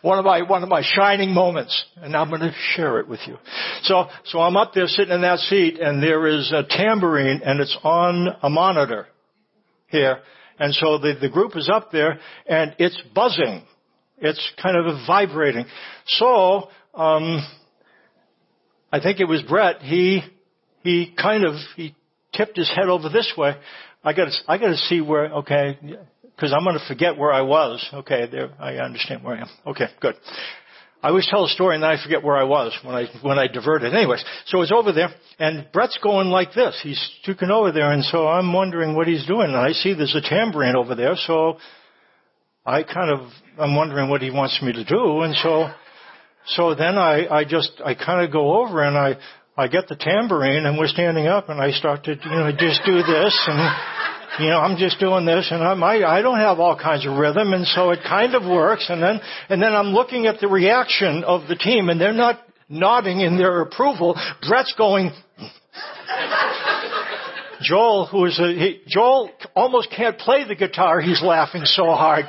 One 0.02 0.18
of 0.18 0.26
my, 0.26 0.42
one 0.42 0.64
of 0.64 0.70
my 0.70 0.82
shining 0.84 1.36
moments. 1.36 1.86
And 1.98 2.16
I'm 2.16 2.30
going 2.30 2.42
to 2.42 2.54
share 2.74 3.00
it 3.00 3.08
with 3.08 3.20
you. 3.28 3.38
So, 3.84 4.08
so 4.26 4.40
I'm 4.40 4.58
up 4.58 4.74
there 4.74 4.88
sitting 4.88 5.14
in 5.14 5.22
that 5.22 5.38
seat 5.40 5.80
and 5.80 6.02
there 6.02 6.26
is 6.26 6.52
a 6.52 6.64
tambourine 6.68 7.42
and 7.46 7.60
it's 7.60 7.78
on 7.84 8.28
a 8.42 8.50
monitor 8.50 9.06
here. 9.88 10.20
And 10.58 10.74
so 10.74 10.98
the, 10.98 11.14
the 11.22 11.30
group 11.30 11.56
is 11.56 11.70
up 11.72 11.92
there 11.92 12.20
and 12.48 12.76
it's 12.80 13.00
buzzing. 13.14 13.64
It's 14.22 14.52
kind 14.62 14.78
of 14.78 14.86
vibrating. 15.08 15.66
So, 16.08 16.70
um, 16.94 17.46
I 18.92 19.00
think 19.00 19.20
it 19.20 19.26
was 19.26 19.42
Brett. 19.44 19.82
He 19.82 20.22
he 20.84 21.14
kind 21.20 21.46
of 21.46 21.56
he 21.76 21.96
tipped 22.34 22.58
his 22.58 22.70
head 22.70 22.90
over 22.90 23.10
this 23.10 23.34
way. 23.38 23.56
I 24.04 24.14
got 24.14 24.30
I 24.48 24.58
got 24.58 24.70
to 24.70 24.78
see 24.78 25.02
where. 25.02 25.26
Okay, 25.26 25.78
because 26.36 26.54
I'm 26.54 26.64
going 26.64 26.78
to 26.78 26.86
forget 26.88 27.18
where 27.18 27.32
I 27.32 27.42
was. 27.42 27.88
Okay, 27.94 28.28
there 28.32 28.52
I 28.60 28.76
understand 28.76 29.24
where 29.24 29.36
I 29.36 29.42
am. 29.42 29.50
Okay, 29.68 29.86
good. 30.02 30.16
I 31.02 31.10
always 31.10 31.28
tell 31.30 31.46
a 31.46 31.50
story 31.50 31.76
and 31.76 31.84
then 31.84 31.92
I 31.92 32.04
forget 32.04 32.24
where 32.24 32.36
I 32.36 32.44
was 32.44 32.78
when 32.84 32.94
I 32.94 33.06
when 33.22 33.40
I 33.40 33.48
diverted. 33.48 33.94
Anyways, 33.94 34.24
so 34.48 34.62
it's 34.62 34.72
over 34.72 34.92
there 34.92 35.10
and 35.40 35.66
Brett's 35.72 35.98
going 36.04 36.28
like 36.28 36.54
this. 36.54 36.78
He's 36.84 37.00
sticking 37.22 37.52
over 37.52 37.72
there 37.72 37.92
and 37.92 38.04
so 38.04 38.28
I'm 38.28 38.52
wondering 38.52 38.96
what 38.96 39.08
he's 39.08 39.26
doing. 39.26 39.48
And 39.48 39.56
I 39.56 39.72
see 39.72 39.94
there's 39.94 40.16
a 40.16 40.22
tambourine 40.22 40.76
over 40.76 40.96
there, 40.96 41.16
so 41.16 41.58
I 42.66 42.84
kind 42.84 43.10
of, 43.10 43.30
I'm 43.60 43.76
wondering 43.76 44.10
what 44.10 44.22
he 44.22 44.32
wants 44.32 44.62
me 44.62 44.72
to 44.72 44.84
do. 44.84 45.22
And 45.22 45.36
so, 45.36 45.68
so 46.48 46.76
then 46.76 46.98
I, 46.98 47.28
I 47.28 47.44
just, 47.44 47.82
I 47.84 47.94
kind 47.94 48.26
of 48.26 48.32
go 48.32 48.64
over 48.64 48.84
and 48.84 48.98
I, 48.98 49.18
I 49.58 49.68
get 49.68 49.90
the 49.90 49.98
tambourine 49.98 50.66
and 50.66 50.78
we're 50.78 50.88
standing 50.88 51.28
up 51.28 51.50
and 51.50 51.60
I 51.60 51.72
start 51.72 52.06
to, 52.06 52.12
you 52.12 52.30
know, 52.30 52.52
just 52.58 52.82
do 52.86 52.96
this 53.04 53.48
and, 53.48 53.60
you 54.40 54.50
know, 54.50 54.60
I'm 54.60 54.78
just 54.78 55.00
doing 55.00 55.26
this 55.26 55.50
and 55.52 55.62
I'm, 55.62 55.84
I, 55.84 56.04
I 56.04 56.22
don't 56.22 56.40
have 56.40 56.60
all 56.60 56.80
kinds 56.80 57.06
of 57.06 57.18
rhythm 57.18 57.52
and 57.52 57.68
so 57.68 57.90
it 57.90 58.00
kind 58.08 58.36
of 58.36 58.44
works 58.44 58.86
and 58.90 59.04
then, 59.04 59.20
and 59.50 59.62
then 59.62 59.74
I'm 59.74 59.88
looking 59.88 60.28
at 60.28 60.40
the 60.40 60.48
reaction 60.48 61.26
of 61.26 61.50
the 61.50 61.56
team 61.56 61.90
and 61.90 62.00
they're 62.00 62.14
not 62.14 62.40
nodding 62.70 63.20
in 63.20 63.38
their 63.38 63.62
approval. 63.62 64.18
Brett's 64.48 64.74
going, 64.78 65.12
Joel, 67.62 68.06
who 68.06 68.26
is 68.26 68.40
a, 68.40 68.54
he, 68.54 68.82
Joel 68.88 69.32
almost 69.54 69.90
can't 69.92 70.18
play 70.18 70.48
the 70.48 70.56
guitar. 70.56 71.02
He's 71.02 71.22
laughing 71.22 71.64
so 71.66 71.88
hard. 71.88 72.26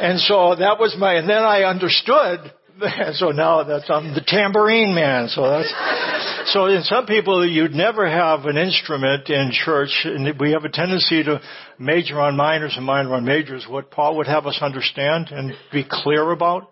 And 0.00 0.18
so 0.18 0.54
that 0.54 0.78
was 0.78 0.96
my, 0.98 1.14
and 1.14 1.28
then 1.28 1.42
I 1.42 1.64
understood. 1.64 2.40
So 3.12 3.28
now 3.28 3.62
that's, 3.62 3.90
I'm 3.90 4.14
the 4.14 4.24
tambourine 4.26 4.94
man. 4.94 5.28
So 5.28 5.42
that's, 5.42 6.50
so 6.50 6.64
in 6.64 6.82
some 6.82 7.04
people 7.04 7.46
you'd 7.46 7.74
never 7.74 8.08
have 8.08 8.46
an 8.46 8.56
instrument 8.56 9.28
in 9.28 9.50
church 9.52 9.90
and 10.04 10.26
we 10.40 10.52
have 10.52 10.64
a 10.64 10.70
tendency 10.70 11.22
to 11.24 11.42
major 11.78 12.18
on 12.18 12.38
minors 12.38 12.72
and 12.78 12.86
minor 12.86 13.12
on 13.16 13.26
majors. 13.26 13.66
What 13.68 13.90
Paul 13.90 14.16
would 14.16 14.28
have 14.28 14.46
us 14.46 14.60
understand 14.62 15.28
and 15.30 15.52
be 15.70 15.84
clear 15.86 16.30
about 16.30 16.70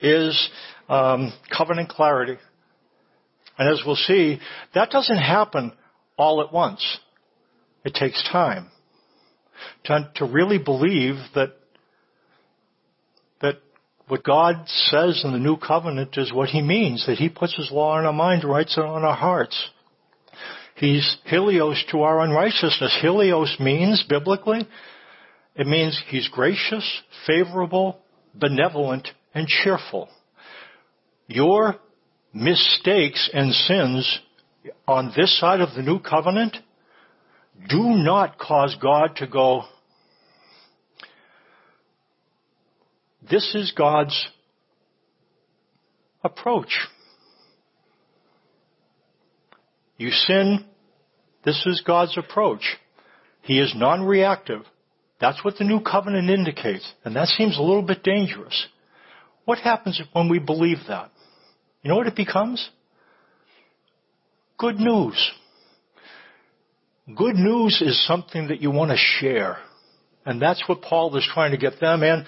is, 0.00 0.48
um, 0.88 1.34
covenant 1.54 1.90
clarity. 1.90 2.38
And 3.58 3.68
as 3.68 3.82
we'll 3.84 3.96
see, 3.96 4.40
that 4.74 4.88
doesn't 4.88 5.18
happen 5.18 5.72
all 6.16 6.40
at 6.40 6.50
once. 6.50 6.82
It 7.84 7.92
takes 7.92 8.26
time 8.32 8.70
to, 9.84 10.10
to 10.16 10.24
really 10.24 10.56
believe 10.56 11.16
that 11.34 11.56
that 11.60 11.61
what 14.12 14.24
God 14.24 14.68
says 14.68 15.22
in 15.24 15.32
the 15.32 15.38
new 15.38 15.56
covenant 15.56 16.18
is 16.18 16.34
what 16.34 16.50
He 16.50 16.60
means, 16.60 17.06
that 17.06 17.16
He 17.16 17.30
puts 17.30 17.56
His 17.56 17.70
law 17.70 17.98
in 17.98 18.04
our 18.04 18.12
mind, 18.12 18.44
writes 18.44 18.76
it 18.76 18.84
on 18.84 19.04
our 19.04 19.16
hearts. 19.16 19.70
He's 20.74 21.16
Hileos 21.30 21.82
to 21.92 22.02
our 22.02 22.20
unrighteousness. 22.20 22.98
Hileos 23.02 23.58
means, 23.58 24.04
biblically, 24.06 24.68
it 25.56 25.66
means 25.66 25.98
He's 26.08 26.28
gracious, 26.28 26.86
favorable, 27.26 28.00
benevolent, 28.34 29.08
and 29.32 29.48
cheerful. 29.48 30.10
Your 31.26 31.76
mistakes 32.34 33.30
and 33.32 33.54
sins 33.54 34.20
on 34.86 35.14
this 35.16 35.40
side 35.40 35.62
of 35.62 35.74
the 35.74 35.80
new 35.80 36.00
covenant 36.00 36.58
do 37.66 37.82
not 37.82 38.38
cause 38.38 38.76
God 38.78 39.16
to 39.16 39.26
go, 39.26 39.62
this 43.30 43.54
is 43.54 43.72
God's 43.76 44.28
approach. 46.24 46.78
You 49.96 50.10
sin, 50.10 50.64
this 51.44 51.64
is 51.66 51.82
God's 51.86 52.16
approach. 52.18 52.76
He 53.42 53.58
is 53.58 53.72
non-reactive. 53.76 54.62
That's 55.20 55.44
what 55.44 55.56
the 55.56 55.64
new 55.64 55.80
covenant 55.80 56.30
indicates. 56.30 56.90
And 57.04 57.14
that 57.16 57.28
seems 57.28 57.58
a 57.58 57.62
little 57.62 57.82
bit 57.82 58.02
dangerous. 58.02 58.66
What 59.44 59.58
happens 59.58 60.00
when 60.12 60.28
we 60.28 60.38
believe 60.38 60.78
that? 60.88 61.10
You 61.82 61.90
know 61.90 61.96
what 61.96 62.06
it 62.06 62.16
becomes? 62.16 62.68
Good 64.58 64.76
news. 64.76 65.32
Good 67.16 67.34
news 67.34 67.82
is 67.84 68.06
something 68.06 68.48
that 68.48 68.60
you 68.60 68.70
want 68.70 68.92
to 68.92 68.96
share. 68.96 69.58
And 70.24 70.40
that's 70.40 70.62
what 70.68 70.82
Paul 70.82 71.16
is 71.16 71.28
trying 71.32 71.50
to 71.50 71.56
get 71.56 71.80
them 71.80 72.02
and 72.02 72.24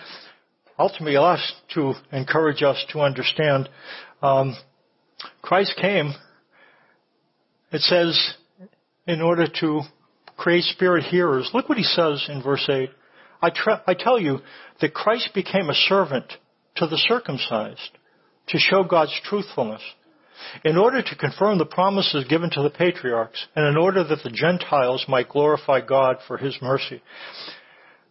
ultimately 0.78 1.16
us 1.16 1.52
to 1.74 1.94
encourage 2.12 2.62
us 2.62 2.82
to 2.90 3.00
understand. 3.00 3.68
Um, 4.22 4.56
Christ 5.42 5.74
came, 5.80 6.12
it 7.72 7.80
says, 7.80 8.34
in 9.06 9.20
order 9.20 9.46
to 9.60 9.82
create 10.36 10.64
spirit 10.64 11.04
hearers. 11.04 11.50
Look 11.54 11.68
what 11.68 11.78
he 11.78 11.84
says 11.84 12.26
in 12.28 12.42
verse 12.42 12.68
8. 12.68 12.90
I, 13.42 13.50
tra- 13.50 13.82
I 13.86 13.94
tell 13.94 14.18
you 14.18 14.40
that 14.80 14.94
Christ 14.94 15.30
became 15.34 15.68
a 15.68 15.74
servant 15.74 16.32
to 16.76 16.86
the 16.86 16.98
circumcised 17.08 17.90
to 18.48 18.58
show 18.58 18.84
God's 18.84 19.18
truthfulness 19.24 19.82
in 20.64 20.76
order 20.76 21.02
to 21.02 21.16
confirm 21.16 21.58
the 21.58 21.66
promises 21.66 22.24
given 22.28 22.50
to 22.50 22.62
the 22.62 22.70
patriarchs, 22.70 23.46
and 23.54 23.66
in 23.66 23.76
order 23.76 24.04
that 24.04 24.22
the 24.22 24.30
Gentiles 24.30 25.04
might 25.08 25.28
glorify 25.28 25.80
God 25.80 26.16
for 26.26 26.36
His 26.36 26.56
mercy. 26.60 27.02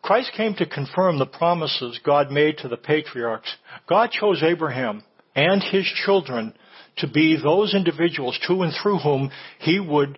Christ 0.03 0.31
came 0.35 0.53
to 0.55 0.65
confirm 0.67 1.17
the 1.17 1.25
promises 1.25 1.99
God 2.05 2.29
made 2.29 2.59
to 2.59 2.67
the 2.67 2.77
patriarchs. 2.77 3.55
God 3.89 4.11
chose 4.11 4.43
Abraham 4.43 5.01
and 5.35 5.63
his 5.63 5.85
children 6.05 6.53
to 6.97 7.07
be 7.07 7.37
those 7.41 7.73
individuals 7.73 8.39
to 8.47 8.61
and 8.61 8.73
through 8.81 8.99
whom 8.99 9.31
He 9.59 9.79
would 9.79 10.17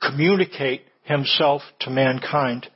communicate 0.00 0.82
Himself 1.02 1.62
to 1.80 1.90
mankind. 1.90 2.68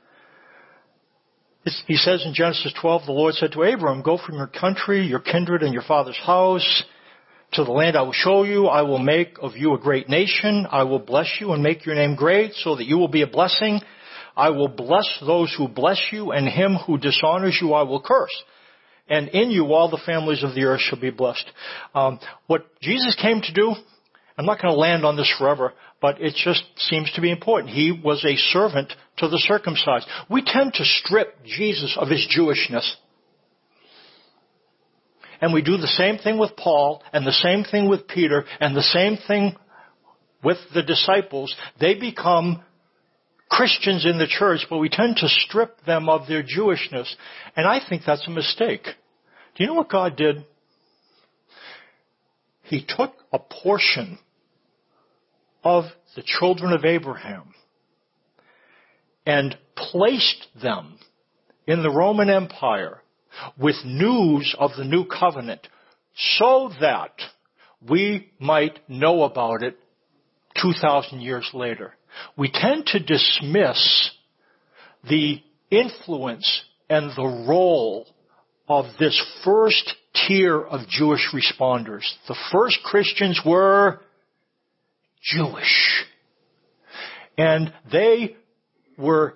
He 1.85 1.95
says 1.95 2.23
in 2.25 2.33
Genesis 2.33 2.73
12, 2.81 3.05
the 3.05 3.11
Lord 3.11 3.35
said 3.35 3.51
to 3.51 3.61
Abram, 3.61 4.01
go 4.01 4.17
from 4.17 4.35
your 4.35 4.47
country, 4.47 5.05
your 5.05 5.19
kindred, 5.19 5.61
and 5.61 5.73
your 5.73 5.83
father's 5.83 6.17
house, 6.17 6.83
to 7.53 7.63
the 7.63 7.71
land 7.71 7.95
I 7.95 8.01
will 8.01 8.13
show 8.13 8.43
you. 8.43 8.65
I 8.65 8.81
will 8.81 8.99
make 8.99 9.37
of 9.41 9.55
you 9.55 9.73
a 9.73 9.79
great 9.79 10.09
nation. 10.09 10.65
I 10.71 10.83
will 10.83 10.99
bless 10.99 11.29
you 11.39 11.51
and 11.51 11.61
make 11.61 11.85
your 11.85 11.95
name 11.95 12.15
great 12.15 12.53
so 12.53 12.75
that 12.75 12.85
you 12.85 12.97
will 12.97 13.09
be 13.09 13.21
a 13.21 13.27
blessing. 13.27 13.79
I 14.35 14.49
will 14.49 14.67
bless 14.67 15.07
those 15.25 15.53
who 15.57 15.67
bless 15.67 16.01
you 16.11 16.31
and 16.31 16.47
him 16.47 16.75
who 16.75 16.97
dishonors 16.97 17.57
you 17.61 17.73
I 17.73 17.83
will 17.83 18.01
curse. 18.01 18.43
And 19.09 19.29
in 19.29 19.51
you 19.51 19.73
all 19.73 19.89
the 19.89 20.01
families 20.05 20.43
of 20.43 20.55
the 20.55 20.63
earth 20.63 20.81
shall 20.81 20.99
be 20.99 21.09
blessed. 21.09 21.45
Um, 21.93 22.19
what 22.47 22.65
Jesus 22.81 23.17
came 23.21 23.41
to 23.41 23.53
do, 23.53 23.73
I'm 24.37 24.45
not 24.45 24.61
going 24.61 24.73
to 24.73 24.79
land 24.79 25.05
on 25.05 25.17
this 25.17 25.33
forever, 25.37 25.73
but 26.01 26.21
it 26.21 26.33
just 26.35 26.63
seems 26.77 27.11
to 27.13 27.21
be 27.21 27.31
important. 27.31 27.73
He 27.73 27.91
was 27.91 28.23
a 28.23 28.37
servant 28.37 28.93
to 29.17 29.27
the 29.27 29.39
circumcised. 29.39 30.07
We 30.29 30.43
tend 30.45 30.73
to 30.75 30.85
strip 30.85 31.43
Jesus 31.43 31.97
of 31.99 32.09
his 32.09 32.27
Jewishness 32.35 32.95
and 35.41 35.53
we 35.53 35.63
do 35.63 35.77
the 35.77 35.87
same 35.87 36.19
thing 36.19 36.37
with 36.37 36.55
Paul 36.55 37.03
and 37.11 37.25
the 37.25 37.31
same 37.31 37.63
thing 37.63 37.89
with 37.89 38.07
Peter 38.07 38.45
and 38.59 38.75
the 38.75 38.83
same 38.83 39.17
thing 39.27 39.55
with 40.43 40.57
the 40.73 40.83
disciples. 40.83 41.55
They 41.79 41.95
become 41.95 42.63
Christians 43.61 44.07
in 44.07 44.17
the 44.17 44.25
church, 44.25 44.65
but 44.71 44.79
we 44.79 44.89
tend 44.89 45.17
to 45.17 45.27
strip 45.27 45.85
them 45.85 46.09
of 46.09 46.27
their 46.27 46.41
Jewishness. 46.41 47.13
And 47.55 47.67
I 47.67 47.79
think 47.87 48.01
that's 48.03 48.27
a 48.27 48.31
mistake. 48.31 48.81
Do 48.83 49.63
you 49.63 49.67
know 49.67 49.75
what 49.75 49.87
God 49.87 50.15
did? 50.15 50.43
He 52.63 52.83
took 52.83 53.13
a 53.31 53.37
portion 53.37 54.17
of 55.63 55.83
the 56.15 56.23
children 56.25 56.73
of 56.73 56.85
Abraham 56.85 57.53
and 59.27 59.55
placed 59.75 60.47
them 60.59 60.97
in 61.67 61.83
the 61.83 61.91
Roman 61.91 62.31
Empire 62.31 63.03
with 63.59 63.75
news 63.85 64.55
of 64.57 64.71
the 64.75 64.85
new 64.85 65.05
covenant 65.05 65.67
so 66.39 66.71
that 66.81 67.13
we 67.87 68.31
might 68.39 68.79
know 68.89 69.21
about 69.21 69.61
it 69.61 69.77
2,000 70.59 71.21
years 71.21 71.47
later. 71.53 71.93
We 72.37 72.51
tend 72.51 72.87
to 72.87 72.99
dismiss 72.99 74.11
the 75.07 75.41
influence 75.69 76.63
and 76.89 77.11
the 77.15 77.45
role 77.47 78.07
of 78.67 78.85
this 78.99 79.19
first 79.43 79.95
tier 80.27 80.61
of 80.61 80.87
Jewish 80.87 81.27
responders. 81.33 82.03
The 82.27 82.37
first 82.51 82.79
Christians 82.83 83.41
were 83.45 84.01
Jewish. 85.21 86.05
And 87.37 87.73
they 87.91 88.35
were 88.97 89.35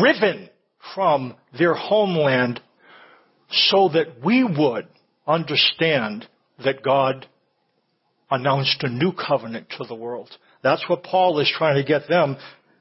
driven 0.00 0.50
from 0.94 1.34
their 1.58 1.74
homeland 1.74 2.60
so 3.50 3.88
that 3.92 4.24
we 4.24 4.44
would 4.44 4.88
understand 5.26 6.26
that 6.64 6.82
God 6.82 7.26
announced 8.30 8.82
a 8.82 8.88
new 8.88 9.12
covenant 9.12 9.68
to 9.78 9.84
the 9.84 9.94
world. 9.94 10.30
That's 10.66 10.88
what 10.88 11.02
Paul 11.02 11.38
is 11.40 11.52
trying 11.56 11.76
to 11.76 11.84
get 11.84 12.08
them 12.08 12.36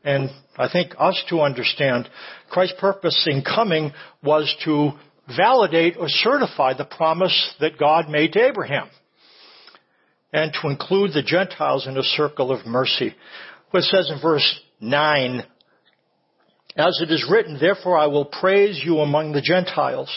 and 0.05 0.29
I 0.55 0.69
think 0.71 0.93
us 0.99 1.21
to 1.29 1.41
understand. 1.41 2.07
Christ's 2.49 2.79
purpose 2.79 3.27
in 3.29 3.43
coming 3.43 3.91
was 4.23 4.55
to 4.63 4.91
validate 5.35 5.97
or 5.97 6.07
certify 6.07 6.73
the 6.77 6.85
promise 6.85 7.55
that 7.59 7.79
God 7.79 8.07
made 8.07 8.33
to 8.33 8.47
Abraham 8.47 8.87
and 10.31 10.53
to 10.61 10.69
include 10.69 11.13
the 11.13 11.23
Gentiles 11.23 11.87
in 11.87 11.97
a 11.97 12.03
circle 12.03 12.51
of 12.51 12.67
mercy. 12.67 13.15
What 13.71 13.81
it 13.81 13.87
says 13.87 14.11
in 14.13 14.21
verse 14.21 14.59
9, 14.79 15.43
as 16.77 16.99
it 17.01 17.11
is 17.11 17.27
written, 17.29 17.57
therefore 17.59 17.97
I 17.97 18.05
will 18.05 18.25
praise 18.25 18.79
you 18.85 18.99
among 18.99 19.31
the 19.31 19.41
Gentiles 19.41 20.09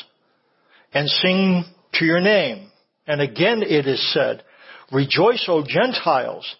and 0.92 1.09
sing 1.09 1.64
to 1.94 2.04
your 2.04 2.20
name. 2.20 2.70
And 3.07 3.22
again 3.22 3.62
it 3.62 3.87
is 3.87 4.12
said, 4.12 4.44
Rejoice, 4.92 5.46
O 5.48 5.64
Gentiles, 5.66 6.57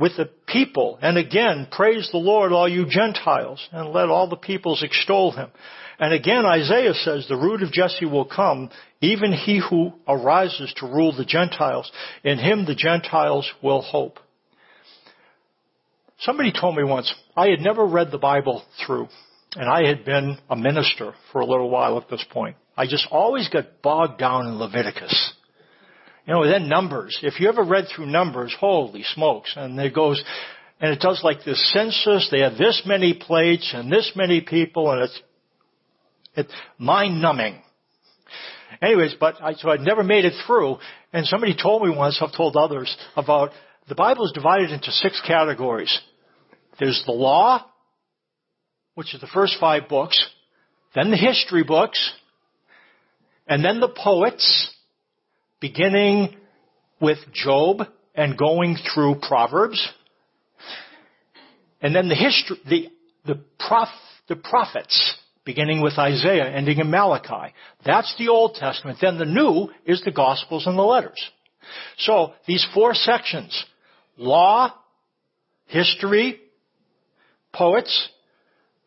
with 0.00 0.16
the 0.16 0.30
people. 0.46 0.98
And 1.02 1.18
again, 1.18 1.68
praise 1.70 2.08
the 2.10 2.18
Lord, 2.18 2.52
all 2.52 2.68
you 2.68 2.86
Gentiles, 2.88 3.66
and 3.70 3.90
let 3.90 4.08
all 4.08 4.28
the 4.28 4.36
peoples 4.36 4.82
extol 4.82 5.32
him. 5.32 5.50
And 5.98 6.14
again, 6.14 6.46
Isaiah 6.46 6.94
says, 6.94 7.26
the 7.28 7.36
root 7.36 7.62
of 7.62 7.72
Jesse 7.72 8.06
will 8.06 8.24
come, 8.24 8.70
even 9.02 9.32
he 9.32 9.60
who 9.60 9.92
arises 10.08 10.72
to 10.78 10.86
rule 10.86 11.14
the 11.14 11.26
Gentiles. 11.26 11.92
In 12.24 12.38
him 12.38 12.64
the 12.64 12.74
Gentiles 12.74 13.50
will 13.62 13.82
hope. 13.82 14.18
Somebody 16.20 16.52
told 16.58 16.76
me 16.76 16.84
once, 16.84 17.14
I 17.36 17.48
had 17.48 17.60
never 17.60 17.84
read 17.84 18.10
the 18.10 18.18
Bible 18.18 18.64
through, 18.84 19.08
and 19.56 19.68
I 19.68 19.86
had 19.86 20.04
been 20.04 20.38
a 20.48 20.56
minister 20.56 21.14
for 21.32 21.42
a 21.42 21.46
little 21.46 21.68
while 21.68 21.98
at 21.98 22.08
this 22.08 22.24
point. 22.30 22.56
I 22.76 22.86
just 22.86 23.06
always 23.10 23.48
got 23.48 23.82
bogged 23.82 24.18
down 24.18 24.46
in 24.46 24.58
Leviticus. 24.58 25.34
You 26.30 26.36
know, 26.36 26.46
then 26.48 26.68
Numbers. 26.68 27.18
If 27.24 27.40
you 27.40 27.48
ever 27.48 27.64
read 27.64 27.86
through 27.88 28.06
Numbers, 28.06 28.54
holy 28.56 29.02
smokes. 29.02 29.52
And 29.56 29.76
it 29.80 29.92
goes, 29.92 30.22
and 30.80 30.92
it 30.92 31.00
does 31.00 31.20
like 31.24 31.42
this 31.44 31.72
census. 31.72 32.28
They 32.30 32.42
have 32.42 32.56
this 32.56 32.82
many 32.86 33.14
plates 33.14 33.72
and 33.74 33.90
this 33.90 34.12
many 34.14 34.40
people 34.40 34.92
and 34.92 35.02
it's, 35.02 35.22
it's 36.36 36.52
mind 36.78 37.20
numbing. 37.20 37.60
Anyways, 38.80 39.16
but 39.18 39.42
I, 39.42 39.54
so 39.54 39.70
I'd 39.70 39.80
never 39.80 40.04
made 40.04 40.24
it 40.24 40.34
through. 40.46 40.76
And 41.12 41.26
somebody 41.26 41.52
told 41.60 41.82
me 41.82 41.90
once, 41.92 42.22
I've 42.22 42.32
told 42.32 42.54
others, 42.54 42.96
about 43.16 43.50
the 43.88 43.96
Bible 43.96 44.24
is 44.24 44.32
divided 44.32 44.70
into 44.70 44.92
six 44.92 45.20
categories. 45.26 45.98
There's 46.78 47.02
the 47.06 47.12
law, 47.12 47.66
which 48.94 49.16
is 49.16 49.20
the 49.20 49.26
first 49.26 49.56
five 49.58 49.88
books, 49.88 50.24
then 50.94 51.10
the 51.10 51.16
history 51.16 51.64
books, 51.64 52.12
and 53.48 53.64
then 53.64 53.80
the 53.80 53.88
poets, 53.88 54.76
beginning 55.60 56.36
with 57.00 57.18
Job 57.32 57.82
and 58.14 58.36
going 58.36 58.76
through 58.94 59.16
Proverbs. 59.22 59.88
And 61.80 61.94
then 61.94 62.08
the 62.08 62.14
history, 62.14 62.56
the, 62.68 62.88
the, 63.26 63.40
prof, 63.58 63.88
the 64.28 64.36
prophets, 64.36 65.16
beginning 65.44 65.80
with 65.80 65.98
Isaiah, 65.98 66.50
ending 66.50 66.78
in 66.78 66.90
Malachi. 66.90 67.54
That's 67.84 68.14
the 68.18 68.28
Old 68.28 68.54
Testament. 68.54 68.98
Then 69.00 69.18
the 69.18 69.24
New 69.24 69.68
is 69.86 70.02
the 70.04 70.10
Gospels 70.10 70.66
and 70.66 70.76
the 70.76 70.82
letters. 70.82 71.20
So 71.98 72.34
these 72.46 72.66
four 72.74 72.94
sections, 72.94 73.64
law, 74.16 74.74
history, 75.66 76.40
poets, 77.52 78.08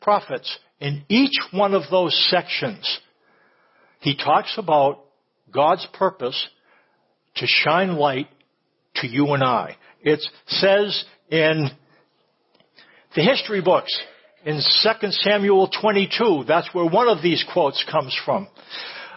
prophets. 0.01 0.57
In 0.79 1.03
each 1.07 1.39
one 1.51 1.73
of 1.73 1.83
those 1.89 2.13
sections, 2.29 2.99
he 4.01 4.17
talks 4.17 4.57
about 4.57 4.99
God's 5.51 5.87
purpose 5.93 6.47
to 7.35 7.45
shine 7.47 7.95
light 7.95 8.27
to 8.95 9.07
you 9.07 9.33
and 9.33 9.43
I. 9.43 9.77
It 10.01 10.23
says 10.47 11.05
in 11.29 11.69
the 13.15 13.21
history 13.21 13.61
books, 13.61 13.97
in 14.45 14.55
2 14.55 14.61
Samuel 15.11 15.69
22, 15.69 16.43
that's 16.47 16.73
where 16.73 16.85
one 16.85 17.07
of 17.07 17.23
these 17.23 17.45
quotes 17.53 17.83
comes 17.89 18.17
from. 18.25 18.47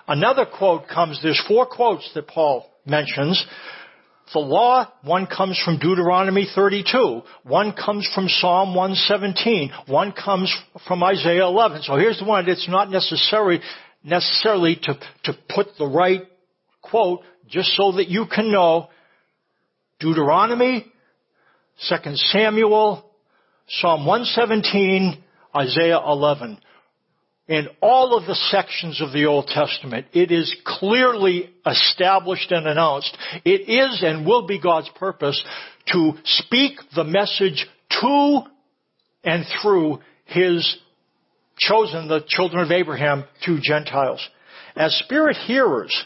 Another 0.07 0.47
quote 0.47 0.87
comes, 0.89 1.21
there's 1.23 1.43
four 1.49 1.67
quotes 1.67 2.09
that 2.15 2.29
Paul 2.29 2.71
mentions. 2.87 3.45
The 4.33 4.39
law, 4.41 4.91
one 5.03 5.27
comes 5.27 5.61
from 5.65 5.79
Deuteronomy 5.79 6.49
32, 6.53 7.23
one 7.45 7.73
comes 7.73 8.09
from 8.15 8.29
Psalm 8.29 8.75
117, 8.75 9.73
one 9.87 10.13
comes 10.13 10.55
from 10.87 11.03
Isaiah 11.03 11.45
11. 11.45 11.83
So 11.83 11.97
here's 11.97 12.19
the 12.19 12.25
one, 12.25 12.49
it's 12.49 12.69
not 12.69 12.91
necessary, 12.91 13.61
necessarily 14.03 14.77
to, 14.83 14.95
to 15.25 15.39
put 15.49 15.69
the 15.79 15.87
right 15.87 16.23
quote, 16.83 17.23
just 17.49 17.71
so 17.77 17.93
that 17.93 18.09
you 18.09 18.27
can 18.27 18.51
know 18.51 18.89
Deuteronomy, 20.01 20.87
2 21.89 21.97
Samuel, 22.15 23.11
Psalm 23.69 24.07
117, 24.07 25.23
Isaiah 25.55 26.01
11 26.07 26.59
in 27.49 27.69
all 27.81 28.17
of 28.17 28.27
the 28.27 28.35
sections 28.35 29.01
of 29.01 29.13
the 29.13 29.27
Old 29.27 29.47
Testament, 29.47 30.07
it 30.13 30.33
is 30.33 30.55
clearly 30.65 31.51
established 31.65 32.51
and 32.51 32.67
announced. 32.67 33.17
It 33.45 33.69
is 33.69 34.03
and 34.03 34.27
will 34.27 34.47
be 34.47 34.61
God's 34.61 34.91
purpose 34.97 35.43
to 35.93 36.13
speak 36.25 36.79
the 36.95 37.05
message 37.05 37.67
to 38.01 38.41
and 39.23 39.45
through 39.63 40.01
His 40.25 40.77
chosen, 41.57 42.09
the 42.09 42.25
children 42.27 42.65
of 42.65 42.73
Abraham, 42.73 43.25
to 43.45 43.59
Gentiles. 43.63 44.27
As 44.75 44.95
spirit 45.05 45.37
hearers, 45.37 46.05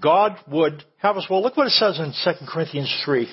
God 0.00 0.36
would 0.48 0.84
have 0.98 1.16
us, 1.16 1.26
well 1.28 1.42
look 1.42 1.56
what 1.56 1.66
it 1.66 1.70
says 1.70 1.98
in 1.98 2.12
2 2.24 2.46
Corinthians 2.46 3.02
3. 3.04 3.22
It 3.22 3.28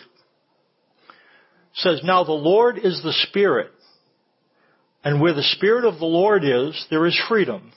says, 1.74 2.02
Now 2.04 2.24
the 2.24 2.32
Lord 2.32 2.78
is 2.78 3.02
the 3.04 3.14
Spirit, 3.28 3.72
and 5.04 5.22
where 5.22 5.34
the 5.34 5.44
Spirit 5.44 5.86
of 5.86 6.00
the 6.00 6.06
Lord 6.06 6.44
is, 6.44 6.86
there 6.90 7.06
is 7.06 7.20
freedom. 7.30 7.72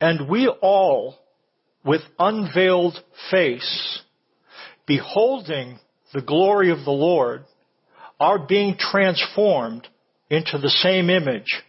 And 0.00 0.28
we 0.28 0.48
all, 0.48 1.16
with 1.84 2.02
unveiled 2.18 2.98
face, 3.30 4.02
beholding 4.86 5.78
the 6.12 6.22
glory 6.22 6.70
of 6.70 6.84
the 6.84 6.90
Lord, 6.90 7.44
are 8.18 8.38
being 8.38 8.76
transformed 8.78 9.86
into 10.30 10.58
the 10.58 10.70
same 10.70 11.10
image 11.10 11.62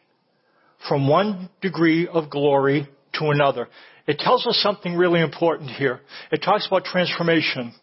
from 0.87 1.07
one 1.07 1.49
degree 1.61 2.07
of 2.07 2.29
glory 2.29 2.87
to 3.13 3.25
another. 3.29 3.67
It 4.07 4.19
tells 4.19 4.47
us 4.47 4.57
something 4.63 4.95
really 4.95 5.21
important 5.21 5.69
here. 5.69 5.99
It 6.31 6.41
talks 6.41 6.65
about 6.65 6.85
transformation. 6.85 7.73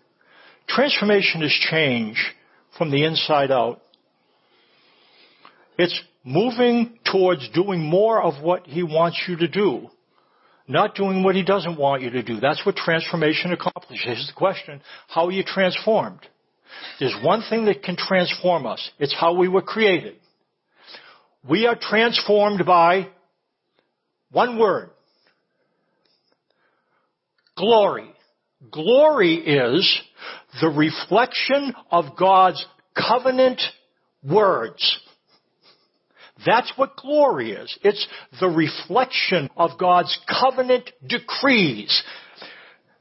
Transformation 0.67 1.43
is 1.43 1.53
change 1.71 2.35
from 2.79 2.91
the 2.91 3.05
inside 3.05 3.51
out. 3.51 3.81
It's 5.77 6.01
moving 6.25 6.99
towards 7.05 7.49
doing 7.51 7.81
more 7.81 8.23
of 8.23 8.43
what 8.43 8.67
He 8.67 8.83
wants 8.83 9.23
you 9.29 9.37
to 9.37 9.49
do, 9.49 9.91
not 10.67 10.95
doing 10.95 11.23
what 11.23 11.35
He 11.35 11.45
doesn't 11.45 11.79
want 11.79 12.03
you 12.03 12.11
to 12.11 12.23
do. 12.23 12.41
That's 12.41 12.65
what 12.65 12.77
transformation 12.77 13.53
accomplishes. 13.53 14.05
Here's 14.05 14.27
the 14.27 14.33
question, 14.33 14.81
how 15.09 15.27
are 15.27 15.33
you 15.33 15.45
transformed? 15.45 16.21
There's 16.99 17.15
one 17.23 17.43
thing 17.49 17.67
that 17.67 17.83
can 17.83 17.97
transform 17.97 18.67
us. 18.67 18.91
It's 18.99 19.15
how 19.15 19.35
we 19.35 19.49
were 19.49 19.63
created. 19.63 20.17
We 21.47 21.67
are 21.67 21.77
transformed 21.79 22.65
by 22.65 23.09
one 24.31 24.59
word. 24.59 24.91
Glory. 27.57 28.11
Glory 28.71 29.35
is 29.35 30.01
the 30.61 30.69
reflection 30.69 31.75
of 31.91 32.17
God's 32.17 32.65
covenant 32.97 33.61
words. 34.23 34.99
That's 36.45 36.73
what 36.77 36.97
glory 36.97 37.53
is. 37.53 37.79
It's 37.83 38.07
the 38.41 38.49
reflection 38.49 39.51
of 39.57 39.79
God's 39.79 40.19
covenant 40.29 40.91
decrees. 41.07 42.03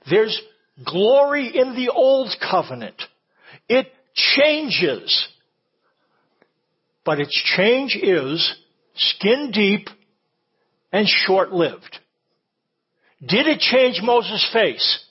There's 0.09 0.39
glory 0.85 1.51
in 1.55 1.75
the 1.75 1.89
old 1.89 2.29
covenant. 2.39 3.01
It 3.67 3.87
changes. 4.13 5.27
But 7.05 7.19
its 7.19 7.41
change 7.57 7.97
is 8.01 8.55
skin 8.95 9.51
deep 9.51 9.87
and 10.91 11.07
short 11.07 11.51
lived. 11.51 11.99
Did 13.25 13.47
it 13.47 13.59
change 13.59 14.01
Moses' 14.01 14.47
face? 14.51 15.05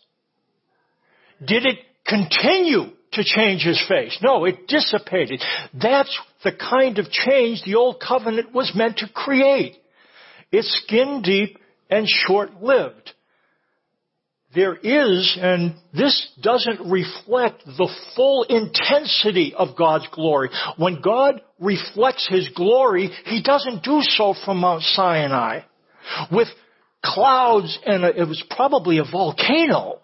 Did 1.44 1.66
it 1.66 1.78
continue 2.06 2.92
to 3.12 3.24
change 3.24 3.62
his 3.62 3.82
face. 3.88 4.18
No, 4.22 4.44
it 4.44 4.66
dissipated. 4.66 5.42
That's 5.74 6.18
the 6.44 6.52
kind 6.52 6.98
of 6.98 7.10
change 7.10 7.62
the 7.64 7.74
old 7.74 8.00
covenant 8.00 8.54
was 8.54 8.72
meant 8.74 8.98
to 8.98 9.08
create. 9.08 9.76
It's 10.50 10.82
skin 10.84 11.22
deep 11.22 11.58
and 11.90 12.08
short 12.08 12.62
lived. 12.62 13.12
There 14.54 14.74
is, 14.74 15.38
and 15.40 15.76
this 15.94 16.28
doesn't 16.42 16.90
reflect 16.90 17.64
the 17.64 17.90
full 18.14 18.42
intensity 18.44 19.54
of 19.56 19.76
God's 19.78 20.06
glory. 20.12 20.50
When 20.76 21.00
God 21.00 21.40
reflects 21.58 22.28
His 22.28 22.50
glory, 22.50 23.10
He 23.24 23.42
doesn't 23.42 23.82
do 23.82 24.00
so 24.02 24.34
from 24.44 24.58
Mount 24.58 24.82
Sinai. 24.82 25.60
With 26.30 26.48
clouds 27.04 27.78
and 27.84 28.04
a, 28.04 28.20
it 28.20 28.28
was 28.28 28.42
probably 28.50 28.98
a 28.98 29.04
volcano. 29.04 29.98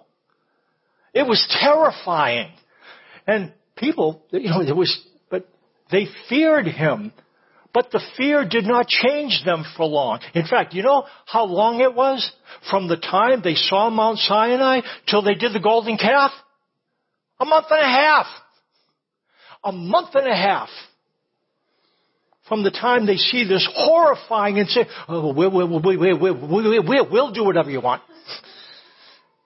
It 1.14 1.26
was 1.26 1.44
terrifying. 1.61 2.53
And 3.26 3.53
people, 3.76 4.22
you 4.30 4.51
know, 4.51 4.64
there 4.64 4.74
was, 4.74 5.05
but 5.30 5.49
they 5.90 6.07
feared 6.28 6.66
him. 6.66 7.12
But 7.72 7.90
the 7.92 8.01
fear 8.16 8.49
did 8.49 8.64
not 8.64 8.88
change 8.88 9.42
them 9.44 9.64
for 9.76 9.84
long. 9.84 10.20
In 10.34 10.46
fact, 10.46 10.74
you 10.74 10.82
know 10.82 11.05
how 11.26 11.44
long 11.44 11.80
it 11.80 11.94
was 11.94 12.32
from 12.70 12.88
the 12.88 12.96
time 12.96 13.42
they 13.42 13.55
saw 13.55 13.90
Mount 13.90 14.18
Sinai 14.18 14.80
till 15.07 15.22
they 15.22 15.34
did 15.34 15.53
the 15.53 15.61
golden 15.61 15.99
calf? 15.99 16.32
A 17.38 17.44
month 17.44 17.66
and 17.70 17.80
a 17.80 17.84
half. 17.84 18.26
A 19.62 19.72
month 19.72 20.14
and 20.14 20.26
a 20.26 20.34
half. 20.34 20.70
From 22.49 22.62
the 22.62 22.70
time 22.70 23.07
they 23.07 23.16
see 23.16 23.46
this 23.46 23.68
horrifying 23.74 24.59
and 24.59 24.68
say, 24.68 24.86
oh, 25.09 25.32
we'll, 25.34 25.51
we'll, 25.51 25.68
we'll, 25.68 27.11
we'll, 27.11 27.32
do 27.32 27.44
whatever 27.44 27.70
you 27.70 27.80
want. 27.80 28.03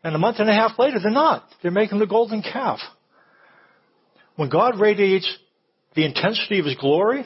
And 0.04 0.14
a 0.14 0.18
month 0.18 0.38
and 0.38 0.48
a 0.48 0.52
half 0.52 0.78
later, 0.78 0.98
they're 1.00 1.10
not. 1.10 1.44
They're 1.62 1.70
making 1.70 1.98
the 1.98 2.06
golden 2.06 2.42
calf. 2.42 2.78
When 4.36 4.48
God 4.48 4.78
radiates 4.80 5.30
the 5.94 6.04
intensity 6.04 6.58
of 6.60 6.66
His 6.66 6.76
glory, 6.76 7.24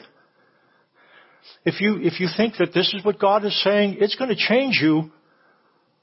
if 1.63 1.79
you, 1.79 1.99
if 2.01 2.19
you 2.19 2.27
think 2.35 2.55
that 2.57 2.73
this 2.73 2.93
is 2.93 3.05
what 3.05 3.19
God 3.19 3.45
is 3.45 3.61
saying, 3.63 3.97
it's 3.99 4.15
going 4.15 4.29
to 4.29 4.35
change 4.35 4.79
you, 4.81 5.11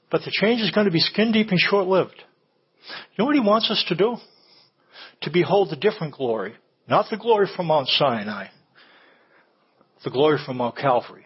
but 0.09 0.21
the 0.21 0.31
change 0.31 0.61
is 0.61 0.71
going 0.71 0.85
to 0.85 0.91
be 0.91 0.99
skin 0.99 1.31
deep 1.31 1.49
and 1.49 1.59
short 1.59 1.87
lived. 1.87 2.15
You 2.17 3.19
know 3.19 3.25
what 3.25 3.35
He 3.35 3.41
wants 3.41 3.69
us 3.69 3.83
to 3.89 3.95
do? 3.95 4.15
To 5.21 5.31
behold 5.31 5.69
the 5.69 5.75
different 5.75 6.13
glory. 6.13 6.55
Not 6.87 7.07
the 7.09 7.17
glory 7.17 7.47
from 7.55 7.67
Mount 7.67 7.87
Sinai. 7.87 8.47
The 10.05 10.11
glory 10.11 10.37
from 10.45 10.57
Mount 10.57 10.77
Calvary. 10.77 11.25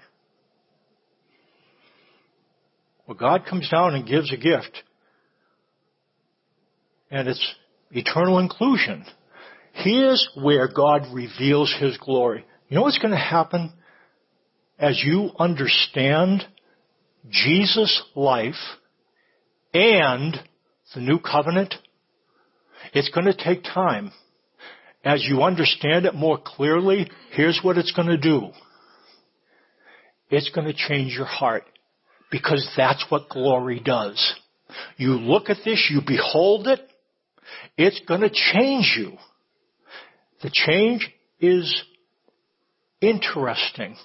Well, 3.06 3.18
God 3.18 3.46
comes 3.46 3.68
down 3.70 3.94
and 3.94 4.08
gives 4.08 4.32
a 4.32 4.38
gift. 4.38 4.84
And 7.12 7.28
it's 7.28 7.56
eternal 7.92 8.40
inclusion. 8.40 9.04
Here's 9.74 10.30
where 10.42 10.70
God 10.74 11.08
reveals 11.14 11.76
His 11.78 11.98
glory. 11.98 12.46
You 12.70 12.76
know 12.76 12.84
what's 12.84 13.00
going 13.00 13.12
to 13.12 13.18
happen 13.18 13.74
as 14.80 15.02
you 15.04 15.32
understand 15.38 16.46
Jesus' 17.30 18.02
life 18.16 18.54
and 19.74 20.38
the 20.96 21.02
new 21.02 21.20
covenant? 21.20 21.76
It's 22.94 23.10
going 23.10 23.26
to 23.26 23.34
take 23.34 23.66
time. 23.66 24.14
As 25.04 25.26
you 25.28 25.42
understand 25.42 26.06
it 26.06 26.16
more 26.16 26.38
clearly, 26.38 27.12
here's 27.32 27.60
what 27.62 27.78
it's 27.78 27.92
going 27.92 28.08
to 28.08 28.18
do. 28.18 28.52
It's 30.30 30.50
going 30.50 30.68
to 30.68 30.74
change 30.74 31.14
your 31.14 31.26
heart 31.26 31.64
because 32.32 32.70
that's 32.78 33.04
what 33.10 33.30
glory 33.30 33.80
does. 33.80 34.36
You 34.98 35.14
look 35.14 35.50
at 35.50 35.58
this, 35.66 35.90
you 35.92 36.02
behold 36.06 36.68
it, 36.68 36.80
it's 37.78 38.00
going 38.08 38.22
to 38.22 38.30
change 38.30 38.96
you. 38.98 39.14
The 40.44 40.52
change 40.54 41.10
is 41.40 41.84
interesting. 43.02 43.96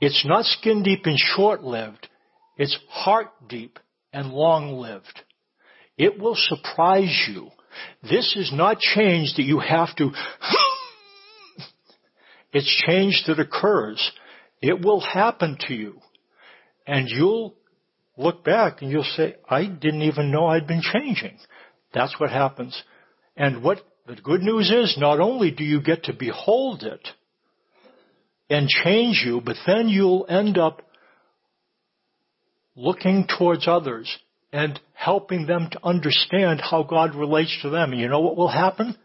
It's 0.00 0.24
not 0.26 0.44
skin 0.44 0.82
deep 0.82 1.02
and 1.04 1.18
short 1.18 1.62
lived. 1.62 2.08
It's 2.56 2.76
heart 2.88 3.28
deep 3.48 3.78
and 4.12 4.32
long 4.32 4.72
lived. 4.72 5.20
It 5.96 6.18
will 6.18 6.36
surprise 6.36 7.26
you. 7.28 7.48
This 8.02 8.34
is 8.36 8.50
not 8.52 8.80
change 8.80 9.34
that 9.36 9.44
you 9.44 9.60
have 9.60 9.94
to 9.96 10.10
It's 12.52 12.84
change 12.86 13.24
that 13.26 13.38
occurs. 13.38 14.10
It 14.60 14.84
will 14.84 15.00
happen 15.00 15.56
to 15.68 15.74
you. 15.74 16.00
And 16.86 17.08
you'll 17.08 17.54
look 18.16 18.44
back 18.44 18.82
and 18.82 18.90
you'll 18.90 19.04
say, 19.04 19.36
I 19.48 19.66
didn't 19.66 20.02
even 20.02 20.30
know 20.30 20.46
I'd 20.46 20.66
been 20.66 20.82
changing. 20.82 21.38
That's 21.94 22.18
what 22.18 22.30
happens. 22.30 22.80
And 23.36 23.62
what 23.62 23.78
the 24.06 24.16
good 24.16 24.42
news 24.42 24.70
is, 24.70 24.96
not 24.98 25.20
only 25.20 25.50
do 25.50 25.64
you 25.64 25.80
get 25.82 26.04
to 26.04 26.12
behold 26.12 26.82
it 26.82 27.08
and 28.48 28.68
change 28.68 29.22
you, 29.24 29.40
but 29.40 29.56
then 29.66 29.88
you'll 29.88 30.26
end 30.28 30.58
up 30.58 30.82
looking 32.74 33.26
towards 33.38 33.66
others 33.68 34.18
and 34.52 34.80
helping 34.94 35.46
them 35.46 35.68
to 35.70 35.78
understand 35.84 36.60
how 36.60 36.82
God 36.82 37.14
relates 37.14 37.56
to 37.62 37.70
them. 37.70 37.92
And 37.92 38.00
you 38.00 38.08
know 38.08 38.20
what 38.20 38.36
will 38.36 38.48
happen? 38.48 38.96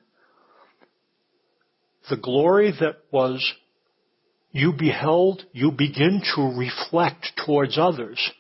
The 2.10 2.18
glory 2.18 2.72
that 2.80 2.98
was 3.12 3.54
you 4.56 4.72
beheld, 4.72 5.44
you 5.52 5.70
begin 5.70 6.22
to 6.34 6.58
reflect 6.58 7.34
towards 7.46 7.78
others. 7.78 8.32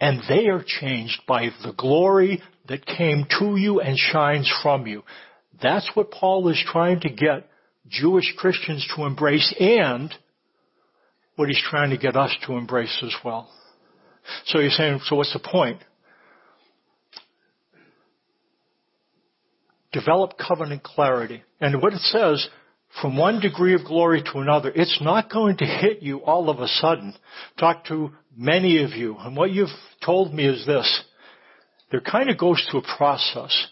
And 0.00 0.22
they 0.30 0.48
are 0.48 0.64
changed 0.66 1.20
by 1.28 1.50
the 1.62 1.74
glory 1.76 2.42
that 2.68 2.86
came 2.86 3.26
to 3.38 3.56
you 3.56 3.80
and 3.80 3.98
shines 3.98 4.50
from 4.62 4.86
you. 4.86 5.02
That's 5.62 5.90
what 5.92 6.10
Paul 6.10 6.48
is 6.48 6.64
trying 6.66 7.00
to 7.00 7.10
get 7.10 7.50
Jewish 7.86 8.32
Christians 8.38 8.90
to 8.96 9.04
embrace 9.04 9.54
and 9.60 10.10
what 11.36 11.48
he's 11.48 11.62
trying 11.68 11.90
to 11.90 11.98
get 11.98 12.16
us 12.16 12.34
to 12.46 12.54
embrace 12.54 12.98
as 13.02 13.14
well. 13.22 13.50
So 14.46 14.58
you're 14.58 14.70
saying, 14.70 15.00
so 15.04 15.16
what's 15.16 15.34
the 15.34 15.38
point? 15.38 15.82
Develop 19.92 20.38
covenant 20.38 20.82
clarity. 20.82 21.42
And 21.60 21.82
what 21.82 21.92
it 21.92 22.00
says, 22.00 22.48
from 23.00 23.16
one 23.16 23.40
degree 23.40 23.74
of 23.74 23.84
glory 23.84 24.22
to 24.22 24.38
another, 24.38 24.70
it's 24.74 25.00
not 25.00 25.30
going 25.30 25.56
to 25.58 25.64
hit 25.64 26.02
you 26.02 26.18
all 26.18 26.50
of 26.50 26.60
a 26.60 26.68
sudden. 26.68 27.14
Talk 27.58 27.86
to 27.86 28.12
many 28.36 28.84
of 28.84 28.90
you, 28.90 29.16
and 29.18 29.36
what 29.36 29.50
you've 29.50 29.68
told 30.04 30.34
me 30.34 30.46
is 30.46 30.66
this. 30.66 31.02
There 31.90 32.00
kind 32.00 32.30
of 32.30 32.38
goes 32.38 32.66
through 32.70 32.80
a 32.80 32.96
process 32.96 33.66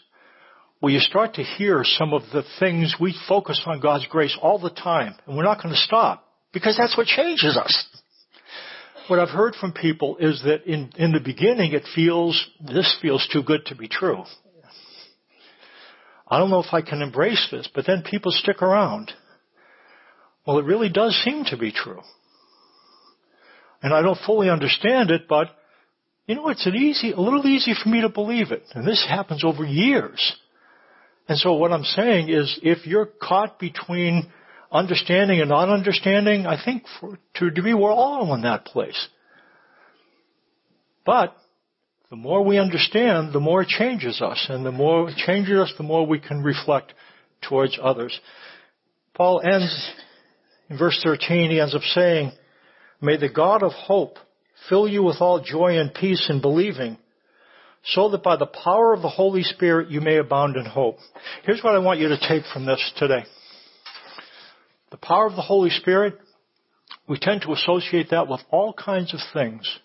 where 0.81 0.93
you 0.93 1.01
start 1.01 1.35
to 1.35 1.43
hear 1.43 1.83
some 1.85 2.15
of 2.15 2.23
the 2.33 2.43
things 2.59 2.97
we 2.99 3.15
focus 3.29 3.63
on 3.67 3.81
God's 3.81 4.07
grace 4.07 4.37
all 4.41 4.59
the 4.59 4.71
time, 4.71 5.15
and 5.27 5.37
we're 5.37 5.45
not 5.45 5.63
going 5.63 5.75
to 5.75 5.81
stop 5.81 6.27
because 6.53 6.77
that's 6.77 6.97
what 6.97 7.07
changes 7.07 7.57
us. 7.57 7.87
What 9.09 9.19
I've 9.19 9.29
heard 9.29 9.55
from 9.55 9.73
people 9.73 10.17
is 10.19 10.43
that 10.45 10.65
in, 10.65 10.93
in 10.97 11.13
the 11.13 11.21
beginning 11.21 11.73
it 11.73 11.83
feels, 11.95 12.49
this 12.65 12.97
feels 13.03 13.29
too 13.33 13.43
good 13.43 13.67
to 13.67 13.75
be 13.75 13.89
true. 13.89 14.25
I 16.31 16.39
don't 16.39 16.51
know 16.51 16.61
if 16.61 16.73
I 16.73 16.81
can 16.81 17.03
embrace 17.03 17.49
this, 17.51 17.69
but 17.75 17.87
then 17.87 18.05
people 18.09 18.31
stick 18.31 18.63
around. 18.63 19.13
Well, 20.47 20.59
it 20.59 20.65
really 20.65 20.89
does 20.89 21.21
seem 21.25 21.45
to 21.47 21.57
be 21.57 21.73
true. 21.73 22.01
And 23.83 23.93
I 23.93 24.03
don't 24.03 24.19
fully 24.25 24.49
understand 24.49 25.11
it, 25.11 25.23
but 25.29 25.49
you 26.27 26.37
know, 26.37 26.49
it's 26.49 26.67
an 26.67 26.77
easy, 26.77 27.11
a 27.11 27.21
little 27.21 27.45
easy 27.47 27.75
for 27.75 27.89
me 27.89 28.03
to 28.03 28.09
believe 28.09 28.53
it. 28.53 28.63
And 28.75 28.87
this 28.87 29.05
happens 29.09 29.43
over 29.45 29.65
years. 29.65 30.37
And 31.29 31.37
so 31.39 31.55
what 31.55 31.73
I'm 31.73 31.85
saying 31.85 32.29
is 32.29 32.61
if 32.63 32.87
you're 32.87 33.09
caught 33.21 33.59
between 33.59 34.31
understanding 34.71 35.41
and 35.41 35.49
not 35.49 35.69
understanding, 35.69 36.47
I 36.47 36.63
think 36.63 36.85
for, 37.01 37.19
to 37.37 37.47
a 37.47 37.51
degree 37.51 37.75
we're 37.75 37.91
all 37.91 38.33
in 38.35 38.43
that 38.43 38.65
place. 38.65 39.09
But 41.05 41.35
the 42.11 42.17
more 42.17 42.45
we 42.45 42.59
understand, 42.59 43.33
the 43.33 43.41
more 43.41 43.63
it 43.63 43.69
changes 43.69 44.21
us. 44.21 44.47
And 44.49 44.67
the 44.67 44.73
more 44.73 45.09
it 45.09 45.17
changes 45.17 45.57
us, 45.57 45.73
the 45.77 45.85
more 45.85 46.05
we 46.05 46.19
can 46.19 46.43
reflect 46.43 46.93
towards 47.41 47.79
others. 47.81 48.19
Paul 49.15 49.41
ends 49.45 49.93
in 50.69 50.77
verse 50.77 51.01
13, 51.03 51.51
he 51.51 51.61
ends 51.61 51.75
up 51.75 51.83
saying, 51.83 52.33
May 53.01 53.17
the 53.17 53.29
God 53.29 53.63
of 53.63 53.73
hope 53.73 54.19
fill 54.69 54.89
you 54.89 55.03
with 55.03 55.17
all 55.21 55.43
joy 55.43 55.79
and 55.79 55.93
peace 55.93 56.27
in 56.29 56.41
believing, 56.41 56.99
so 57.85 58.11
that 58.11 58.23
by 58.23 58.37
the 58.37 58.47
power 58.47 58.93
of 58.93 59.03
the 59.03 59.09
Holy 59.09 59.43
Spirit 59.43 59.91
you 59.91 60.01
may 60.01 60.19
abound 60.19 60.57
in 60.57 60.65
hope. 60.65 60.99
Here's 61.45 61.63
what 61.63 61.75
I 61.75 61.79
want 61.79 61.99
you 61.99 62.09
to 62.09 62.29
take 62.29 62.45
from 62.53 62.67
this 62.67 62.93
today. 62.97 63.25
The 64.91 64.97
power 64.97 65.27
of 65.27 65.37
the 65.37 65.43
Holy 65.43 65.71
Spirit, 65.71 66.19
we 67.09 67.19
tend 67.19 67.43
to 67.43 67.53
associate 67.53 68.11
that 68.11 68.29
with 68.29 68.41
all 68.51 68.73
kinds 68.73 69.15
of 69.15 69.21
things. 69.33 69.79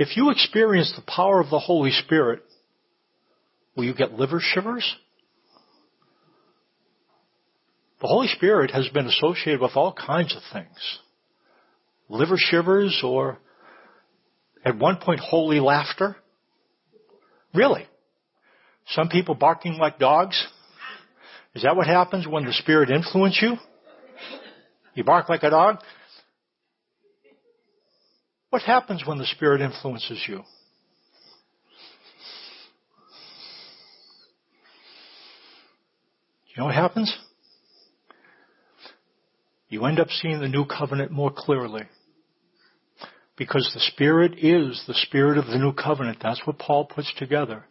If 0.00 0.16
you 0.16 0.30
experience 0.30 0.94
the 0.96 1.02
power 1.02 1.40
of 1.40 1.50
the 1.50 1.58
Holy 1.58 1.90
Spirit, 1.90 2.42
will 3.76 3.84
you 3.84 3.92
get 3.92 4.14
liver 4.14 4.40
shivers? 4.40 4.96
The 8.00 8.06
Holy 8.06 8.28
Spirit 8.28 8.70
has 8.70 8.88
been 8.88 9.04
associated 9.04 9.60
with 9.60 9.72
all 9.74 9.92
kinds 9.92 10.34
of 10.34 10.40
things. 10.54 10.98
Liver 12.08 12.36
shivers 12.38 13.02
or 13.04 13.40
at 14.64 14.78
one 14.78 14.96
point 14.96 15.20
holy 15.20 15.60
laughter. 15.60 16.16
Really? 17.52 17.86
Some 18.92 19.10
people 19.10 19.34
barking 19.34 19.76
like 19.76 19.98
dogs? 19.98 20.42
Is 21.54 21.62
that 21.62 21.76
what 21.76 21.86
happens 21.86 22.26
when 22.26 22.46
the 22.46 22.54
Spirit 22.54 22.88
influences 22.88 23.42
you? 23.42 23.56
You 24.94 25.04
bark 25.04 25.28
like 25.28 25.42
a 25.42 25.50
dog? 25.50 25.76
What 28.50 28.62
happens 28.62 29.04
when 29.06 29.18
the 29.18 29.26
Spirit 29.26 29.60
influences 29.60 30.22
you? 30.28 30.42
You 36.48 36.58
know 36.58 36.64
what 36.64 36.74
happens? 36.74 37.16
You 39.68 39.84
end 39.84 40.00
up 40.00 40.08
seeing 40.10 40.40
the 40.40 40.48
new 40.48 40.64
covenant 40.64 41.12
more 41.12 41.32
clearly. 41.34 41.82
Because 43.36 43.70
the 43.72 43.80
Spirit 43.92 44.32
is 44.36 44.82
the 44.86 44.94
Spirit 44.94 45.38
of 45.38 45.46
the 45.46 45.56
new 45.56 45.72
covenant. 45.72 46.18
That's 46.20 46.44
what 46.44 46.58
Paul 46.58 46.86
puts 46.86 47.12
together. 47.16 47.64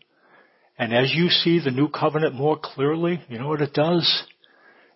And 0.78 0.94
as 0.96 1.12
you 1.14 1.28
see 1.28 1.60
the 1.60 1.72
new 1.72 1.90
covenant 1.90 2.34
more 2.34 2.58
clearly, 2.58 3.22
you 3.28 3.38
know 3.38 3.50
what 3.50 3.62
it 3.62 3.74
does? 3.74 4.24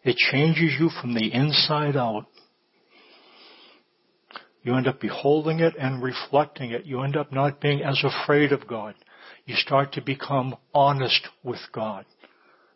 It 0.04 0.16
changes 0.16 0.76
you 0.80 0.90
from 1.02 1.14
the 1.14 1.32
inside 1.34 1.98
out. 1.98 2.26
You 4.64 4.76
end 4.76 4.88
up 4.88 5.02
beholding 5.02 5.60
it 5.60 5.76
and 5.78 6.02
reflecting 6.02 6.72
it. 6.72 6.86
You 6.86 7.02
end 7.02 7.18
up 7.18 7.32
not 7.32 7.60
being 7.60 7.84
as 7.84 8.02
afraid 8.04 8.54
of 8.54 8.66
God. 8.66 8.96
You 9.46 9.56
start 9.56 9.94
to 9.94 10.02
become 10.02 10.56
honest 10.74 11.28
with 11.44 11.60
God. 11.74 12.06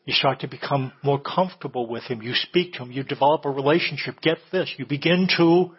You 0.06 0.14
start 0.14 0.42
to 0.42 0.48
become 0.48 0.92
more 1.02 1.20
comfortable 1.20 1.88
with 1.88 2.04
Him. 2.04 2.22
You 2.22 2.34
speak 2.34 2.74
to 2.74 2.84
Him. 2.84 2.92
You 2.92 3.04
develop 3.04 3.46
a 3.46 3.50
relationship. 3.50 4.22
Get 4.22 4.38
this. 4.52 4.74
You 4.78 4.86
begin 4.86 5.28
to 5.38 5.72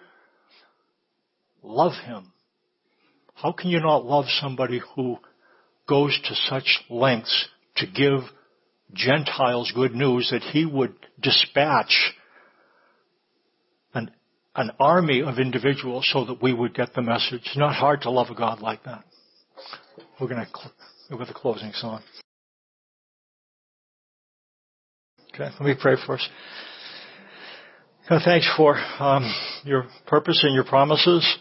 love 1.62 1.92
Him. 2.04 2.32
How 3.34 3.52
can 3.52 3.70
you 3.70 3.80
not 3.80 4.04
love 4.04 4.24
somebody 4.40 4.80
who 4.94 5.18
goes 5.86 6.18
to 6.24 6.34
such 6.34 6.80
lengths 6.88 7.48
to 7.76 7.86
give 7.86 8.20
Gentiles 8.94 9.72
good 9.74 9.94
news 9.94 10.30
that 10.30 10.42
He 10.42 10.64
would 10.64 10.94
dispatch 11.20 12.14
an 14.58 14.72
army 14.80 15.22
of 15.22 15.38
individuals 15.38 16.08
so 16.12 16.24
that 16.24 16.42
we 16.42 16.52
would 16.52 16.74
get 16.74 16.92
the 16.92 17.00
message. 17.00 17.42
It's 17.46 17.56
not 17.56 17.76
hard 17.76 18.02
to 18.02 18.10
love 18.10 18.28
a 18.28 18.34
God 18.34 18.60
like 18.60 18.82
that. 18.84 19.04
We're 20.20 20.26
going 20.26 20.44
to 20.44 20.52
go 21.10 21.16
with 21.16 21.28
the 21.28 21.34
closing 21.34 21.70
song. 21.72 22.02
Okay, 25.32 25.44
let 25.44 25.60
me 25.60 25.74
pray 25.80 25.94
for 26.04 26.16
us. 26.16 26.28
God, 28.08 28.22
thanks 28.24 28.50
for 28.56 28.74
um, 28.98 29.32
your 29.64 29.86
purpose 30.08 30.40
and 30.42 30.54
your 30.54 30.64
promises. 30.64 31.38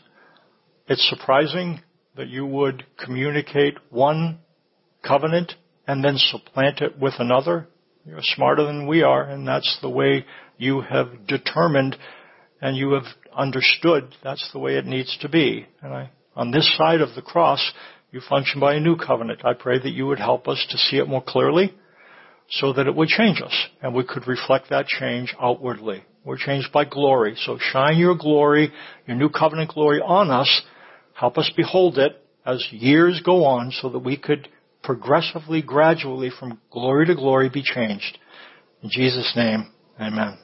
It's 0.88 1.09
surprising 1.09 1.82
that 2.18 2.28
you 2.28 2.45
would 2.45 2.86
communicate 3.03 3.80
one 3.89 4.38
covenant 5.03 5.53
and 5.88 6.03
then 6.03 6.18
supplant 6.18 6.82
it 6.82 6.99
with 6.99 7.15
another. 7.18 7.68
You're 8.05 8.20
smarter 8.22 8.63
than 8.63 8.86
we 8.86 9.01
are, 9.01 9.24
and 9.24 9.47
that's 9.47 9.80
the 9.82 9.89
way 9.89 10.26
you 10.57 10.82
have 10.82 11.26
determined 11.26 11.97
and 12.62 12.76
you 12.76 12.91
have 12.91 13.05
understood 13.36 14.16
that's 14.24 14.49
the 14.51 14.60
way 14.60 14.76
it 14.78 14.86
needs 14.86 15.18
to 15.22 15.30
be. 15.30 15.66
And 15.82 15.93
I, 15.93 16.10
on 16.36 16.51
this 16.51 16.70
side 16.78 17.01
of 17.01 17.16
the 17.16 17.22
cross, 17.22 17.72
you 18.12 18.22
function 18.28 18.60
by 18.60 18.76
a 18.76 18.80
new 18.80 18.95
covenant. 18.95 19.45
I 19.45 19.53
pray 19.53 19.80
that 19.80 19.91
you 19.91 20.08
would 20.08 20.20
help 20.20 20.47
us 20.47 20.66
to 20.70 20.78
see 20.78 20.97
it 20.97 21.08
more 21.08 21.24
clearly 21.26 21.74
so 22.49 22.74
that 22.74 22.88
it 22.88 22.95
would 22.95 23.10
change 23.10 23.41
us 23.41 23.53
and 23.82 23.93
we 23.93 24.05
could 24.05 24.28
reflect 24.28 24.70
that 24.70 24.88
change 24.88 25.36
outwardly. 25.39 26.03
We're 26.24 26.38
changed 26.38 26.72
by 26.74 26.86
glory. 26.86 27.36
So 27.45 27.58
shine 27.60 27.97
your 27.97 28.16
glory, 28.16 28.72
your 29.05 29.18
new 29.18 29.30
covenant 29.30 29.72
glory 29.72 30.01
on 30.01 30.30
us. 30.30 30.62
Help 31.14 31.38
us 31.38 31.51
behold 31.55 31.97
it 31.97 32.22
as 32.45 32.66
years 32.72 33.22
go 33.24 33.45
on 33.45 33.72
so 33.72 33.89
that 33.89 33.99
we 33.99 34.18
could 34.18 34.47
progressively, 34.84 35.62
gradually 35.62 36.32
from 36.38 36.60
glory 36.72 37.05
to 37.08 37.16
glory 37.16 37.49
be 37.49 37.64
changed. 37.64 38.18
In 38.82 38.89
Jesus' 38.89 39.34
name, 39.36 39.72
amen. 39.99 40.38